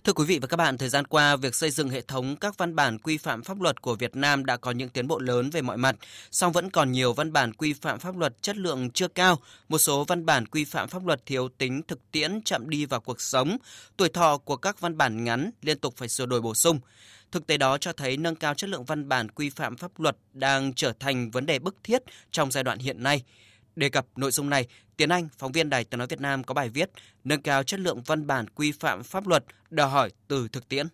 Thưa 0.05 0.13
quý 0.13 0.25
vị 0.25 0.39
và 0.39 0.47
các 0.47 0.57
bạn, 0.57 0.79
thời 0.79 0.89
gian 0.89 1.05
qua, 1.07 1.37
việc 1.37 1.55
xây 1.55 1.71
dựng 1.71 1.89
hệ 1.89 2.01
thống 2.01 2.37
các 2.37 2.59
văn 2.59 2.77
bản 2.77 2.99
quy 2.99 3.19
phạm 3.19 3.43
pháp 3.43 3.61
luật 3.61 3.83
của 3.83 3.95
Việt 3.95 4.17
Nam 4.17 4.45
đã 4.45 4.57
có 4.57 4.71
những 4.71 4.89
tiến 4.89 5.09
bộ 5.09 5.19
lớn 5.19 5.51
về 5.51 5.63
mọi 5.63 5.77
mặt, 5.77 5.97
song 6.31 6.53
vẫn 6.53 6.71
còn 6.71 6.93
nhiều 6.93 7.13
văn 7.13 7.33
bản 7.33 7.53
quy 7.53 7.73
phạm 7.73 7.99
pháp 7.99 8.17
luật 8.17 8.43
chất 8.43 8.57
lượng 8.57 8.91
chưa 8.91 9.09
cao, 9.09 9.39
một 9.69 9.79
số 9.79 10.05
văn 10.05 10.27
bản 10.27 10.47
quy 10.47 10.65
phạm 10.65 10.89
pháp 10.89 11.07
luật 11.07 11.27
thiếu 11.27 11.49
tính 11.59 11.83
thực 11.89 12.11
tiễn 12.13 12.43
chậm 12.43 12.71
đi 12.71 12.87
vào 12.87 13.01
cuộc 13.01 13.21
sống, 13.21 13.57
tuổi 13.97 14.09
thọ 14.09 14.39
của 14.39 14.57
các 14.57 14.81
văn 14.81 14.97
bản 14.97 15.25
ngắn 15.25 15.51
liên 15.63 15.79
tục 15.79 15.95
phải 15.97 16.09
sửa 16.09 16.27
đổi 16.27 16.41
bổ 16.41 16.55
sung. 16.55 16.81
Thực 17.33 17.47
tế 17.47 17.57
đó 17.57 17.79
cho 17.79 17.93
thấy 17.93 18.17
nâng 18.17 18.37
cao 18.37 18.55
chất 18.55 18.71
lượng 18.71 18.85
văn 18.85 19.09
bản 19.09 19.29
quy 19.29 19.51
phạm 19.51 19.77
pháp 19.77 20.01
luật 20.01 20.17
đang 20.33 20.73
trở 20.75 20.93
thành 21.01 21.31
vấn 21.31 21.47
đề 21.47 21.59
bức 21.59 21.77
thiết 21.85 22.03
trong 22.31 22.51
giai 22.51 22.65
đoạn 22.65 22.79
hiện 22.79 23.03
nay. 23.03 23.23
Đề 23.77 23.89
cập 23.89 24.07
nội 24.17 24.31
dung 24.31 24.51
này, 24.51 24.67
Tiến 24.97 25.09
Anh, 25.09 25.29
phóng 25.39 25.53
viên 25.53 25.71
Đài 25.71 25.85
Tiếng 25.85 25.99
Nói 25.99 26.07
Việt 26.07 26.21
Nam 26.21 26.45
có 26.45 26.55
bài 26.55 26.69
viết 26.69 26.91
Nâng 27.25 27.43
cao 27.43 27.63
chất 27.63 27.81
lượng 27.81 28.03
văn 28.03 28.27
bản 28.27 28.49
quy 28.49 28.73
phạm 28.73 29.03
pháp 29.03 29.27
luật 29.27 29.45
đòi 29.71 29.89
hỏi 29.91 30.11
từ 30.29 30.49
thực 30.49 30.69
tiễn. 30.69 30.87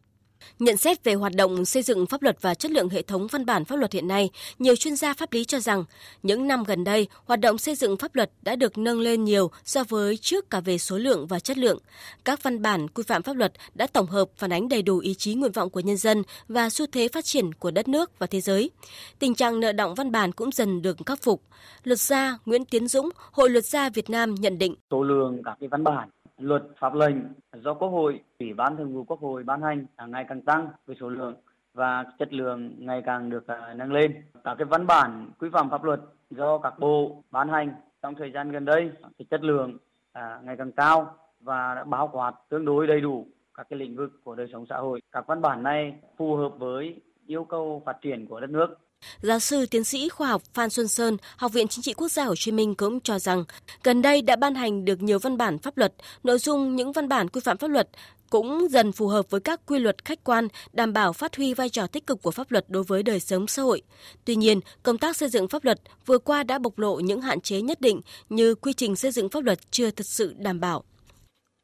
Nhận 0.59 0.77
xét 0.77 1.05
về 1.05 1.15
hoạt 1.15 1.33
động 1.35 1.65
xây 1.65 1.83
dựng 1.83 2.07
pháp 2.07 2.23
luật 2.23 2.37
và 2.41 2.55
chất 2.55 2.71
lượng 2.71 2.89
hệ 2.89 3.03
thống 3.03 3.27
văn 3.27 3.47
bản 3.47 3.65
pháp 3.65 3.77
luật 3.77 3.93
hiện 3.93 4.09
nay, 4.09 4.31
nhiều 4.59 4.77
chuyên 4.77 4.97
gia 4.97 5.15
pháp 5.15 5.33
lý 5.33 5.45
cho 5.45 5.61
rằng 5.61 5.85
những 6.23 6.47
năm 6.47 6.65
gần 6.65 6.85
đây, 6.85 7.09
hoạt 7.25 7.41
động 7.41 7.59
xây 7.59 7.75
dựng 7.75 7.97
pháp 7.97 8.15
luật 8.15 8.31
đã 8.43 8.57
được 8.57 8.79
nâng 8.79 9.01
lên 9.01 9.25
nhiều 9.25 9.51
so 9.65 9.85
với 9.89 10.17
trước 10.17 10.51
cả 10.51 10.61
về 10.61 10.79
số 10.79 10.99
lượng 10.99 11.27
và 11.27 11.41
chất 11.41 11.59
lượng. 11.59 11.79
Các 12.25 12.43
văn 12.43 12.63
bản 12.63 12.89
quy 12.89 13.03
phạm 13.07 13.23
pháp 13.23 13.37
luật 13.37 13.53
đã 13.75 13.87
tổng 13.87 14.07
hợp 14.07 14.29
phản 14.37 14.53
ánh 14.53 14.69
đầy 14.69 14.83
đủ 14.83 14.99
ý 14.99 15.15
chí 15.15 15.35
nguyện 15.35 15.53
vọng 15.53 15.71
của 15.71 15.81
nhân 15.81 15.97
dân 15.97 16.23
và 16.49 16.71
xu 16.71 16.87
thế 16.93 17.09
phát 17.09 17.25
triển 17.25 17.53
của 17.53 17.71
đất 17.71 17.89
nước 17.89 18.19
và 18.19 18.27
thế 18.27 18.41
giới. 18.41 18.71
Tình 19.19 19.35
trạng 19.35 19.61
nợ 19.61 19.73
động 19.73 19.95
văn 19.95 20.13
bản 20.13 20.33
cũng 20.33 20.53
dần 20.53 20.83
được 20.83 20.97
khắc 21.07 21.23
phục. 21.23 21.43
Luật 21.85 21.99
gia 21.99 22.39
Nguyễn 22.47 22.65
Tiến 22.65 22.89
Dũng, 22.89 23.09
Hội 23.33 23.51
luật 23.51 23.65
gia 23.65 23.91
Việt 23.91 24.11
Nam 24.11 24.35
nhận 24.35 24.59
định 24.59 24.75
số 24.91 25.03
lượng 25.03 25.43
các 25.45 25.57
cái 25.61 25.69
văn 25.69 25.85
bản 25.85 26.09
luật 26.39 26.63
pháp 26.79 26.95
lệnh 26.95 27.17
do 27.53 27.75
Quốc 27.75 27.89
hội, 27.89 28.21
Ủy 28.39 28.55
ban 28.55 28.77
Thường 28.77 28.95
vụ 28.95 29.05
Quốc 29.05 29.21
hội 29.21 29.45
ban 29.45 29.63
hành 29.63 29.87
ngày 30.07 30.25
càng 30.29 30.43
tăng 30.43 30.69
về 30.87 30.95
số 31.01 31.09
lượng 31.09 31.35
và 31.75 32.05
chất 32.19 32.33
lượng 32.33 32.75
ngày 32.79 33.03
càng 33.07 33.31
được 33.31 33.47
à, 33.47 33.75
nâng 33.75 33.93
lên. 33.93 34.23
Các 34.45 34.55
cái 34.55 34.65
văn 34.65 34.87
bản 34.87 35.31
quy 35.39 35.49
phạm 35.53 35.71
pháp 35.71 35.85
luật 35.85 36.01
do 36.31 36.59
các 36.59 36.79
bộ 36.79 37.23
ban 37.31 37.49
hành 37.49 37.75
trong 38.03 38.15
thời 38.15 38.33
gian 38.33 38.53
gần 38.53 38.65
đây, 38.65 38.91
thì 39.19 39.25
chất 39.25 39.43
lượng 39.43 39.79
à, 40.13 40.41
ngày 40.45 40.57
càng 40.57 40.73
cao 40.73 41.15
và 41.41 41.75
đã 41.75 41.85
bao 41.85 42.09
quát 42.13 42.33
tương 42.49 42.65
đối 42.65 42.87
đầy 42.87 43.01
đủ 43.01 43.27
các 43.55 43.67
cái 43.71 43.79
lĩnh 43.79 43.97
vực 43.97 44.11
của 44.25 44.35
đời 44.35 44.49
sống 44.53 44.67
xã 44.69 44.77
hội. 44.77 45.01
Các 45.13 45.27
văn 45.27 45.41
bản 45.41 45.63
này 45.63 45.99
phù 46.17 46.37
hợp 46.37 46.53
với 46.59 47.01
yêu 47.27 47.45
cầu 47.45 47.83
phát 47.87 48.01
triển 48.01 48.27
của 48.27 48.41
đất 48.41 48.51
nước 48.51 48.79
Giáo 49.23 49.39
sư 49.39 49.67
tiến 49.67 49.85
sĩ 49.85 50.09
khoa 50.09 50.29
học 50.29 50.43
Phan 50.55 50.71
Xuân 50.71 50.89
Sơn, 50.89 51.17
Học 51.37 51.53
viện 51.53 51.69
Chính 51.69 51.83
trị 51.83 51.93
Quốc 51.93 52.09
gia 52.09 52.25
Hồ 52.25 52.35
Chí 52.37 52.53
Minh 52.53 52.75
cũng 52.75 53.01
cho 53.01 53.19
rằng, 53.19 53.45
gần 53.85 54.03
đây 54.03 54.23
đã 54.23 54.37
ban 54.37 54.55
hành 54.55 54.85
được 54.85 55.03
nhiều 55.03 55.19
văn 55.19 55.37
bản 55.37 55.59
pháp 55.59 55.77
luật, 55.77 55.95
nội 56.25 56.39
dung 56.39 56.77
những 56.77 56.93
văn 56.93 57.09
bản 57.09 57.29
quy 57.29 57.41
phạm 57.45 57.59
pháp 57.59 57.69
luật 57.69 57.89
cũng 58.31 58.69
dần 58.71 58.93
phù 58.93 59.07
hợp 59.09 59.31
với 59.31 59.41
các 59.41 59.61
quy 59.67 59.79
luật 59.79 60.05
khách 60.05 60.25
quan, 60.25 60.49
đảm 60.73 60.93
bảo 60.93 61.13
phát 61.13 61.37
huy 61.37 61.55
vai 61.55 61.69
trò 61.69 61.87
tích 61.87 62.07
cực 62.07 62.23
của 62.23 62.31
pháp 62.31 62.51
luật 62.51 62.65
đối 62.69 62.83
với 62.83 63.03
đời 63.03 63.21
sống 63.21 63.47
xã 63.47 63.63
hội. 63.63 63.83
Tuy 64.25 64.37
nhiên, 64.37 64.61
công 64.83 64.99
tác 64.99 65.17
xây 65.17 65.29
dựng 65.29 65.49
pháp 65.49 65.65
luật 65.65 65.81
vừa 66.07 66.19
qua 66.19 66.43
đã 66.43 66.59
bộc 66.59 66.79
lộ 66.79 67.01
những 67.01 67.21
hạn 67.21 67.41
chế 67.41 67.61
nhất 67.61 67.81
định 67.81 68.01
như 68.29 68.55
quy 68.55 68.73
trình 68.73 68.97
xây 68.97 69.11
dựng 69.11 69.29
pháp 69.29 69.45
luật 69.45 69.59
chưa 69.71 69.91
thật 69.91 70.07
sự 70.07 70.35
đảm 70.39 70.61
bảo 70.61 70.85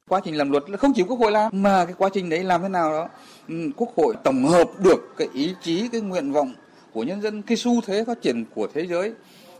quá 0.09 0.21
trình 0.25 0.37
làm 0.37 0.51
luật 0.51 0.71
là 0.71 0.77
không 0.77 0.93
chỉ 0.95 1.03
quốc 1.03 1.19
hội 1.19 1.33
làm 1.33 1.63
mà 1.63 1.85
cái 1.85 1.95
quá 1.99 2.09
trình 2.13 2.29
đấy 2.29 2.45
làm 2.45 2.63
thế 2.63 2.69
nào 2.69 2.91
đó 2.91 3.09
ừ, 3.49 3.55
quốc 3.77 3.89
hội 3.97 4.15
tổng 4.25 4.45
hợp 4.45 4.71
được 4.79 5.15
cái 5.17 5.29
ý 5.35 5.55
chí 5.63 5.89
cái 5.89 6.01
nguyện 6.01 6.33
vọng 6.33 6.55
của 6.95 7.03
nhân 7.03 7.23
dân, 7.23 7.43
cái 7.43 7.57
xu 7.57 7.81
thế 7.81 8.05
phát 8.07 8.23
triển 8.23 8.45
của 8.55 8.67
thế 8.75 8.87
giới 8.87 9.13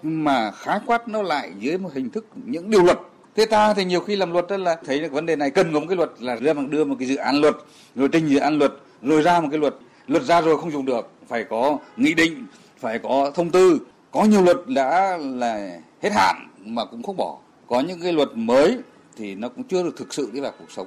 mà 0.03 0.51
khái 0.51 0.81
quát 0.87 1.09
nó 1.09 1.23
lại 1.23 1.51
dưới 1.59 1.79
một 1.79 1.91
hình 1.95 2.11
thức 2.11 2.27
những 2.45 2.71
điều 2.71 2.83
luật. 2.83 2.99
Thế 3.37 3.47
ta 3.47 3.75
thì 3.75 3.85
nhiều 3.85 4.01
khi 4.01 4.17
làm 4.17 4.33
luật 4.33 4.45
là 4.51 4.77
thấy 4.87 5.01
được 5.01 5.13
vấn 5.13 5.27
đề 5.27 5.37
này, 5.37 5.51
cần 5.51 5.73
có 5.73 5.81
một 5.81 5.87
cái 5.89 5.97
luật 5.97 6.11
là 6.21 6.37
đưa 6.37 6.55
bằng, 6.55 6.71
đưa 6.71 6.85
một 6.85 6.97
cái 6.99 7.09
dự 7.09 7.17
án 7.17 7.41
luật, 7.41 7.55
rồi 7.95 8.09
trình 8.13 8.29
dự 8.29 8.39
án 8.39 8.59
luật, 8.59 8.73
rồi 9.03 9.23
ra 9.23 9.41
một 9.41 9.49
cái 9.51 9.61
luật. 9.61 9.75
Luật 10.07 10.23
ra 10.23 10.41
rồi 10.41 10.61
không 10.61 10.71
dùng 10.71 10.85
được, 10.85 11.11
phải 11.29 11.45
có 11.45 11.79
nghị 11.97 12.15
định, 12.15 12.47
phải 12.79 12.99
có 12.99 13.31
thông 13.35 13.51
tư. 13.51 13.79
Có 14.11 14.25
nhiều 14.25 14.43
luật 14.43 14.57
đã 14.67 15.17
là 15.17 15.81
hết 16.03 16.11
hạn 16.13 16.49
mà 16.65 16.85
cũng 16.85 17.03
không 17.03 17.17
bỏ. 17.17 17.39
Có 17.67 17.81
những 17.81 18.01
cái 18.01 18.13
luật 18.13 18.29
mới 18.35 18.79
thì 19.17 19.35
nó 19.35 19.49
cũng 19.49 19.65
chưa 19.65 19.83
được 19.83 19.97
thực 19.97 20.15
sự 20.15 20.31
đi 20.33 20.41
vào 20.41 20.53
cuộc 20.59 20.71
sống. 20.71 20.87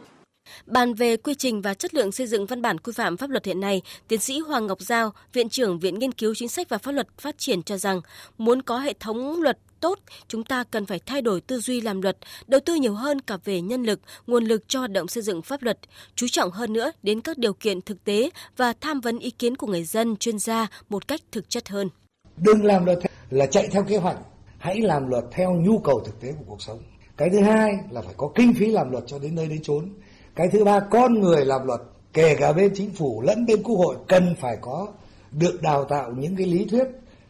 Bàn 0.65 0.93
về 0.93 1.17
quy 1.17 1.35
trình 1.35 1.61
và 1.61 1.73
chất 1.73 1.93
lượng 1.93 2.11
xây 2.11 2.27
dựng 2.27 2.45
văn 2.45 2.61
bản 2.61 2.77
quy 2.77 2.93
phạm 2.95 3.17
pháp 3.17 3.29
luật 3.29 3.45
hiện 3.45 3.59
nay, 3.59 3.81
tiến 4.07 4.19
sĩ 4.19 4.39
Hoàng 4.39 4.67
Ngọc 4.67 4.81
Giao, 4.81 5.13
Viện 5.33 5.49
trưởng 5.49 5.79
Viện 5.79 5.99
Nghiên 5.99 6.11
cứu 6.11 6.35
Chính 6.35 6.49
sách 6.49 6.69
và 6.69 6.77
Pháp 6.77 6.91
luật 6.91 7.07
Phát 7.17 7.37
triển 7.37 7.63
cho 7.63 7.77
rằng, 7.77 8.01
muốn 8.37 8.61
có 8.61 8.79
hệ 8.79 8.93
thống 8.99 9.41
luật 9.41 9.57
tốt, 9.79 9.99
chúng 10.27 10.43
ta 10.43 10.63
cần 10.71 10.85
phải 10.85 10.99
thay 11.05 11.21
đổi 11.21 11.41
tư 11.41 11.59
duy 11.59 11.81
làm 11.81 12.01
luật, 12.01 12.17
đầu 12.47 12.61
tư 12.65 12.75
nhiều 12.75 12.93
hơn 12.93 13.21
cả 13.21 13.37
về 13.43 13.61
nhân 13.61 13.83
lực, 13.83 13.99
nguồn 14.27 14.45
lực 14.45 14.63
cho 14.67 14.79
hoạt 14.79 14.91
động 14.91 15.07
xây 15.07 15.23
dựng 15.23 15.41
pháp 15.41 15.63
luật, 15.63 15.79
chú 16.15 16.27
trọng 16.27 16.51
hơn 16.51 16.73
nữa 16.73 16.91
đến 17.03 17.21
các 17.21 17.37
điều 17.37 17.53
kiện 17.53 17.81
thực 17.81 18.03
tế 18.03 18.29
và 18.57 18.73
tham 18.81 19.01
vấn 19.01 19.19
ý 19.19 19.31
kiến 19.31 19.55
của 19.55 19.67
người 19.67 19.83
dân, 19.83 20.15
chuyên 20.17 20.39
gia 20.39 20.67
một 20.89 21.07
cách 21.07 21.21
thực 21.31 21.49
chất 21.49 21.69
hơn. 21.69 21.89
Đừng 22.37 22.65
làm 22.65 22.85
luật 22.85 22.99
là 23.29 23.45
chạy 23.45 23.67
theo 23.71 23.83
kế 23.83 23.97
hoạch, 23.97 24.17
hãy 24.57 24.81
làm 24.81 25.09
luật 25.09 25.23
theo 25.31 25.53
nhu 25.53 25.79
cầu 25.79 26.03
thực 26.05 26.21
tế 26.21 26.33
của 26.37 26.43
cuộc 26.47 26.61
sống. 26.61 26.83
Cái 27.17 27.29
thứ 27.29 27.39
hai 27.39 27.71
là 27.91 28.01
phải 28.01 28.13
có 28.17 28.31
kinh 28.35 28.53
phí 28.53 28.65
làm 28.65 28.91
luật 28.91 29.03
cho 29.07 29.19
đến 29.19 29.35
nơi 29.35 29.47
đến 29.47 29.63
chốn 29.63 29.93
cái 30.37 30.47
thứ 30.47 30.63
ba, 30.63 30.79
con 30.79 31.19
người 31.19 31.45
làm 31.45 31.67
luật, 31.67 31.81
kể 32.13 32.35
cả 32.35 32.53
bên 32.53 32.71
chính 32.75 32.91
phủ 32.91 33.21
lẫn 33.21 33.45
bên 33.45 33.63
quốc 33.63 33.75
hội 33.75 33.95
cần 34.07 34.35
phải 34.39 34.57
có 34.61 34.87
được 35.31 35.61
đào 35.61 35.83
tạo 35.83 36.11
những 36.11 36.35
cái 36.35 36.47
lý 36.47 36.65
thuyết 36.65 36.87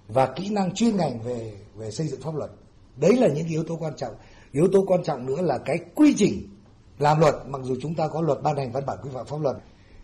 và 0.07 0.25
kỹ 0.25 0.49
năng 0.49 0.75
chuyên 0.75 0.97
ngành 0.97 1.19
về 1.19 1.53
về 1.75 1.91
xây 1.91 2.07
dựng 2.07 2.21
pháp 2.21 2.35
luật. 2.35 2.51
Đấy 2.95 3.17
là 3.17 3.27
những 3.27 3.47
yếu 3.47 3.63
tố 3.63 3.75
quan 3.75 3.93
trọng. 3.97 4.13
Yếu 4.51 4.67
tố 4.73 4.83
quan 4.87 5.03
trọng 5.03 5.25
nữa 5.25 5.41
là 5.41 5.57
cái 5.57 5.77
quy 5.95 6.13
trình 6.17 6.49
làm 6.99 7.19
luật, 7.19 7.35
mặc 7.47 7.61
dù 7.63 7.75
chúng 7.81 7.95
ta 7.95 8.07
có 8.07 8.21
luật 8.21 8.41
ban 8.43 8.57
hành 8.57 8.71
văn 8.71 8.85
bản 8.85 8.97
quy 9.03 9.09
phạm 9.13 9.25
pháp 9.25 9.41
luật, 9.41 9.57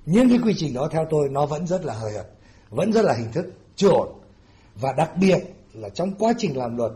nhưng 0.06 0.30
cái 0.30 0.40
quy 0.44 0.54
trình 0.58 0.74
đó 0.74 0.88
theo 0.92 1.06
tôi 1.10 1.30
nó 1.30 1.46
vẫn 1.46 1.68
rất 1.68 1.86
là 1.86 1.94
hời 1.94 2.12
hợt, 2.12 2.26
vẫn 2.70 2.94
rất 2.94 3.06
là 3.06 3.14
hình 3.14 3.32
thức 3.32 3.46
chưa 3.76 3.90
ổn. 3.90 4.08
Và 4.76 4.94
đặc 4.98 5.12
biệt 5.18 5.40
là 5.74 5.90
trong 5.90 6.12
quá 6.20 6.34
trình 6.38 6.58
làm 6.58 6.78
luật, 6.78 6.92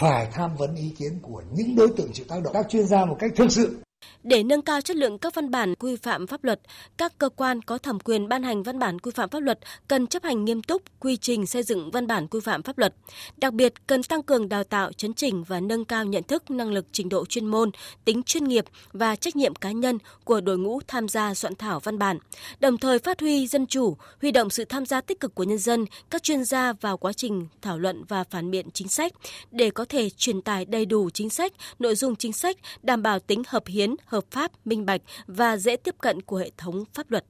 phải 0.00 0.28
tham 0.32 0.56
vấn 0.56 0.74
ý 0.74 0.94
kiến 0.98 1.18
của 1.22 1.42
những 1.54 1.76
đối 1.76 1.88
tượng 1.96 2.12
chịu 2.12 2.26
tác 2.28 2.42
động. 2.42 2.52
Các 2.52 2.68
chuyên 2.68 2.86
gia 2.86 3.04
một 3.04 3.16
cách 3.18 3.32
thực 3.36 3.52
sự 3.52 3.78
để 4.22 4.42
nâng 4.42 4.62
cao 4.62 4.80
chất 4.80 4.96
lượng 4.96 5.18
các 5.18 5.34
văn 5.34 5.50
bản 5.50 5.74
quy 5.74 5.96
phạm 5.96 6.26
pháp 6.26 6.44
luật, 6.44 6.60
các 6.96 7.18
cơ 7.18 7.28
quan 7.28 7.62
có 7.62 7.78
thẩm 7.78 8.00
quyền 8.00 8.28
ban 8.28 8.42
hành 8.42 8.62
văn 8.62 8.78
bản 8.78 8.98
quy 8.98 9.10
phạm 9.14 9.28
pháp 9.28 9.38
luật 9.38 9.58
cần 9.88 10.06
chấp 10.06 10.22
hành 10.22 10.44
nghiêm 10.44 10.62
túc 10.62 10.82
quy 11.00 11.16
trình 11.16 11.46
xây 11.46 11.62
dựng 11.62 11.90
văn 11.90 12.06
bản 12.06 12.26
quy 12.26 12.40
phạm 12.40 12.62
pháp 12.62 12.78
luật. 12.78 12.94
Đặc 13.36 13.52
biệt, 13.52 13.86
cần 13.86 14.02
tăng 14.02 14.22
cường 14.22 14.48
đào 14.48 14.64
tạo, 14.64 14.92
chấn 14.92 15.14
chỉnh 15.14 15.44
và 15.44 15.60
nâng 15.60 15.84
cao 15.84 16.04
nhận 16.04 16.22
thức, 16.22 16.50
năng 16.50 16.72
lực, 16.72 16.86
trình 16.92 17.08
độ 17.08 17.26
chuyên 17.26 17.46
môn, 17.46 17.70
tính 18.04 18.22
chuyên 18.22 18.44
nghiệp 18.44 18.64
và 18.92 19.16
trách 19.16 19.36
nhiệm 19.36 19.54
cá 19.54 19.70
nhân 19.70 19.98
của 20.24 20.40
đội 20.40 20.58
ngũ 20.58 20.80
tham 20.88 21.08
gia 21.08 21.34
soạn 21.34 21.54
thảo 21.54 21.80
văn 21.80 21.98
bản. 21.98 22.18
Đồng 22.60 22.78
thời 22.78 22.98
phát 22.98 23.20
huy 23.20 23.46
dân 23.46 23.66
chủ, 23.66 23.96
huy 24.22 24.30
động 24.30 24.50
sự 24.50 24.64
tham 24.64 24.86
gia 24.86 25.00
tích 25.00 25.20
cực 25.20 25.34
của 25.34 25.44
nhân 25.44 25.58
dân, 25.58 25.84
các 26.10 26.22
chuyên 26.22 26.44
gia 26.44 26.72
vào 26.72 26.96
quá 26.96 27.12
trình 27.12 27.46
thảo 27.62 27.78
luận 27.78 28.04
và 28.08 28.24
phản 28.24 28.50
biện 28.50 28.70
chính 28.70 28.88
sách 28.88 29.12
để 29.50 29.70
có 29.70 29.84
thể 29.84 30.10
truyền 30.10 30.42
tải 30.42 30.64
đầy 30.64 30.86
đủ 30.86 31.10
chính 31.10 31.30
sách, 31.30 31.52
nội 31.78 31.94
dung 31.94 32.16
chính 32.16 32.32
sách, 32.32 32.56
đảm 32.82 33.02
bảo 33.02 33.18
tính 33.18 33.42
hợp 33.46 33.66
hiến, 33.66 33.87
hợp 34.04 34.24
pháp, 34.30 34.66
minh 34.66 34.86
bạch 34.86 35.00
và 35.26 35.56
dễ 35.56 35.76
tiếp 35.76 35.94
cận 36.00 36.22
của 36.22 36.36
hệ 36.36 36.50
thống 36.56 36.84
pháp 36.94 37.10
luật. 37.10 37.24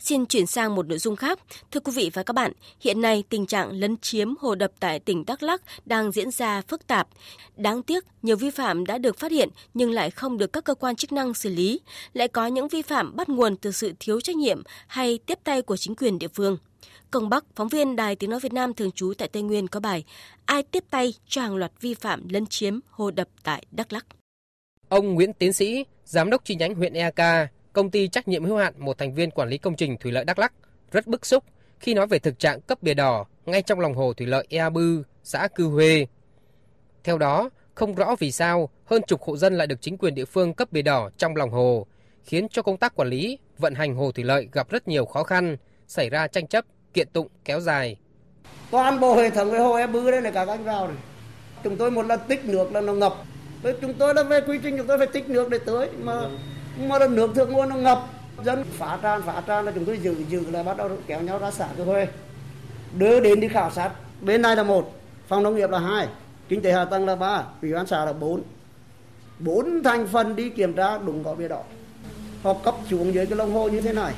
Xin 0.00 0.26
chuyển 0.26 0.46
sang 0.46 0.74
một 0.74 0.86
nội 0.86 0.98
dung 0.98 1.16
khác. 1.16 1.38
Thưa 1.70 1.80
quý 1.80 1.92
vị 1.96 2.10
và 2.14 2.22
các 2.22 2.32
bạn, 2.32 2.52
hiện 2.80 3.00
nay 3.00 3.24
tình 3.28 3.46
trạng 3.46 3.72
lấn 3.72 3.96
chiếm 3.96 4.34
hồ 4.40 4.54
đập 4.54 4.72
tại 4.80 5.00
tỉnh 5.00 5.24
Đắk 5.26 5.42
Lắk 5.42 5.62
đang 5.84 6.12
diễn 6.12 6.30
ra 6.30 6.62
phức 6.68 6.86
tạp. 6.86 7.08
Đáng 7.56 7.82
tiếc, 7.82 8.04
nhiều 8.22 8.36
vi 8.36 8.50
phạm 8.50 8.86
đã 8.86 8.98
được 8.98 9.18
phát 9.18 9.32
hiện 9.32 9.48
nhưng 9.74 9.90
lại 9.90 10.10
không 10.10 10.38
được 10.38 10.52
các 10.52 10.64
cơ 10.64 10.74
quan 10.74 10.96
chức 10.96 11.12
năng 11.12 11.34
xử 11.34 11.48
lý. 11.48 11.80
Lại 12.12 12.28
có 12.28 12.46
những 12.46 12.68
vi 12.68 12.82
phạm 12.82 13.16
bắt 13.16 13.28
nguồn 13.28 13.56
từ 13.56 13.72
sự 13.72 13.92
thiếu 14.00 14.20
trách 14.20 14.36
nhiệm 14.36 14.62
hay 14.86 15.18
tiếp 15.26 15.38
tay 15.44 15.62
của 15.62 15.76
chính 15.76 15.94
quyền 15.94 16.18
địa 16.18 16.28
phương. 16.28 16.58
Công 17.10 17.28
Bắc, 17.28 17.44
phóng 17.54 17.68
viên 17.68 17.96
Đài 17.96 18.16
Tiếng 18.16 18.30
Nói 18.30 18.40
Việt 18.40 18.52
Nam 18.52 18.74
thường 18.74 18.92
trú 18.92 19.12
tại 19.18 19.28
Tây 19.28 19.42
Nguyên 19.42 19.68
có 19.68 19.80
bài 19.80 20.04
Ai 20.46 20.62
tiếp 20.62 20.84
tay 20.90 21.14
cho 21.28 21.42
hàng 21.42 21.56
loạt 21.56 21.72
vi 21.80 21.94
phạm 21.94 22.28
lấn 22.28 22.46
chiếm 22.46 22.78
hồ 22.90 23.10
đập 23.10 23.28
tại 23.42 23.64
Đắk 23.70 23.92
Lắk. 23.92 24.06
Ông 24.88 25.14
Nguyễn 25.14 25.32
Tiến 25.32 25.52
Sĩ, 25.52 25.84
Giám 26.04 26.30
đốc 26.30 26.44
chi 26.44 26.54
nhánh 26.54 26.74
huyện 26.74 26.92
Eak, 26.92 27.50
công 27.80 27.90
ty 27.90 28.08
trách 28.08 28.28
nhiệm 28.28 28.44
hữu 28.44 28.56
hạn 28.56 28.74
một 28.78 28.98
thành 28.98 29.14
viên 29.14 29.30
quản 29.30 29.48
lý 29.48 29.58
công 29.58 29.76
trình 29.76 29.96
thủy 29.96 30.12
lợi 30.12 30.24
Đắk 30.24 30.38
Lắk 30.38 30.52
rất 30.92 31.06
bức 31.06 31.26
xúc 31.26 31.44
khi 31.78 31.94
nói 31.94 32.06
về 32.06 32.18
thực 32.18 32.38
trạng 32.38 32.60
cấp 32.60 32.82
bìa 32.82 32.94
đỏ 32.94 33.24
ngay 33.46 33.62
trong 33.62 33.80
lòng 33.80 33.94
hồ 33.94 34.12
thủy 34.12 34.26
lợi 34.26 34.46
Ea 34.50 34.70
Bư, 34.70 35.02
xã 35.24 35.48
Cư 35.54 35.68
Huê. 35.68 36.06
Theo 37.04 37.18
đó, 37.18 37.50
không 37.74 37.94
rõ 37.94 38.16
vì 38.18 38.32
sao 38.32 38.68
hơn 38.84 39.02
chục 39.06 39.22
hộ 39.22 39.36
dân 39.36 39.54
lại 39.54 39.66
được 39.66 39.80
chính 39.80 39.98
quyền 39.98 40.14
địa 40.14 40.24
phương 40.24 40.54
cấp 40.54 40.72
bìa 40.72 40.82
đỏ 40.82 41.10
trong 41.16 41.36
lòng 41.36 41.50
hồ, 41.50 41.86
khiến 42.24 42.48
cho 42.48 42.62
công 42.62 42.76
tác 42.76 42.96
quản 42.96 43.08
lý, 43.08 43.38
vận 43.58 43.74
hành 43.74 43.94
hồ 43.94 44.12
thủy 44.12 44.24
lợi 44.24 44.48
gặp 44.52 44.70
rất 44.70 44.88
nhiều 44.88 45.06
khó 45.06 45.22
khăn, 45.22 45.56
xảy 45.86 46.10
ra 46.10 46.26
tranh 46.26 46.46
chấp, 46.46 46.64
kiện 46.94 47.08
tụng 47.12 47.28
kéo 47.44 47.60
dài. 47.60 47.96
Toàn 48.70 49.00
bộ 49.00 49.16
hệ 49.16 49.30
thống 49.30 49.50
về 49.50 49.58
hồ 49.58 49.74
Ea 49.74 49.86
Bư 49.86 50.10
đây 50.10 50.22
là 50.22 50.30
cả 50.30 50.44
anh 50.48 50.64
vào 50.64 50.88
này. 50.88 50.96
Chúng 51.64 51.76
tôi 51.76 51.90
một 51.90 52.06
lần 52.06 52.20
tích 52.28 52.44
nước 52.44 52.72
là 52.72 52.80
nó 52.80 52.92
ngập. 52.92 53.14
Chúng 53.80 53.94
tôi 53.94 54.14
là 54.14 54.22
về 54.22 54.40
quy 54.40 54.58
trình 54.62 54.78
chúng 54.78 54.86
tôi 54.86 54.98
phải 54.98 55.06
tích 55.06 55.28
nước 55.28 55.50
để 55.50 55.58
tưới 55.58 55.88
mà 56.02 56.28
mà 56.88 56.98
là 56.98 57.06
nước 57.06 57.34
thượng 57.34 57.52
nguồn 57.52 57.68
nó 57.68 57.76
ngập. 57.76 58.06
Dân 58.44 58.64
phá 58.70 58.98
tràn 59.02 59.22
phá 59.22 59.42
tràn 59.46 59.64
là 59.64 59.72
chúng 59.74 59.84
tôi 59.84 59.98
giữ 59.98 60.24
giữ 60.28 60.50
là 60.50 60.62
bắt 60.62 60.76
đầu 60.76 60.90
kéo 61.06 61.20
nhau 61.20 61.38
ra 61.38 61.50
xã 61.50 61.68
cơ 61.76 61.84
huê 61.84 62.06
đưa 62.98 63.20
đến 63.20 63.40
đi 63.40 63.48
khảo 63.48 63.70
sát. 63.70 63.90
Bên 64.20 64.42
này 64.42 64.56
là 64.56 64.62
một, 64.62 64.94
phòng 65.28 65.42
nông 65.42 65.56
nghiệp 65.56 65.70
là 65.70 65.78
hai, 65.78 66.08
kinh 66.48 66.62
tế 66.62 66.72
hạ 66.72 66.84
tầng 66.84 67.06
là 67.06 67.16
ba, 67.16 67.44
ủy 67.62 67.72
ban 67.72 67.86
xã 67.86 68.04
là 68.04 68.12
bốn. 68.12 68.42
Bốn 69.38 69.82
thành 69.82 70.08
phần 70.08 70.36
đi 70.36 70.50
kiểm 70.50 70.72
tra 70.72 70.98
đúng 70.98 71.24
có 71.24 71.34
bia 71.34 71.48
đỏ. 71.48 71.62
Họ 72.42 72.54
cấp 72.54 72.74
xuống 72.90 73.14
dưới 73.14 73.26
cái 73.26 73.38
lông 73.38 73.52
hồ 73.52 73.68
như 73.68 73.80
thế 73.80 73.92
này. 73.92 74.14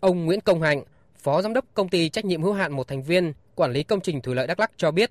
Ông 0.00 0.24
Nguyễn 0.24 0.40
Công 0.40 0.62
Hạnh, 0.62 0.82
phó 1.18 1.42
giám 1.42 1.54
đốc 1.54 1.64
công 1.74 1.88
ty 1.88 2.08
trách 2.08 2.24
nhiệm 2.24 2.42
hữu 2.42 2.52
hạn 2.52 2.72
một 2.72 2.88
thành 2.88 3.02
viên, 3.02 3.32
quản 3.54 3.72
lý 3.72 3.82
công 3.82 4.00
trình 4.00 4.20
thủy 4.20 4.34
lợi 4.34 4.46
Đắk 4.46 4.60
Lắk 4.60 4.70
cho 4.76 4.90
biết, 4.90 5.10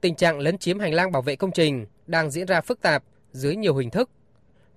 tình 0.00 0.14
trạng 0.14 0.38
lấn 0.38 0.58
chiếm 0.58 0.78
hành 0.78 0.94
lang 0.94 1.12
bảo 1.12 1.22
vệ 1.22 1.36
công 1.36 1.52
trình 1.52 1.86
đang 2.06 2.30
diễn 2.30 2.46
ra 2.46 2.60
phức 2.60 2.82
tạp 2.82 3.02
dưới 3.32 3.56
nhiều 3.56 3.76
hình 3.76 3.90
thức 3.90 4.10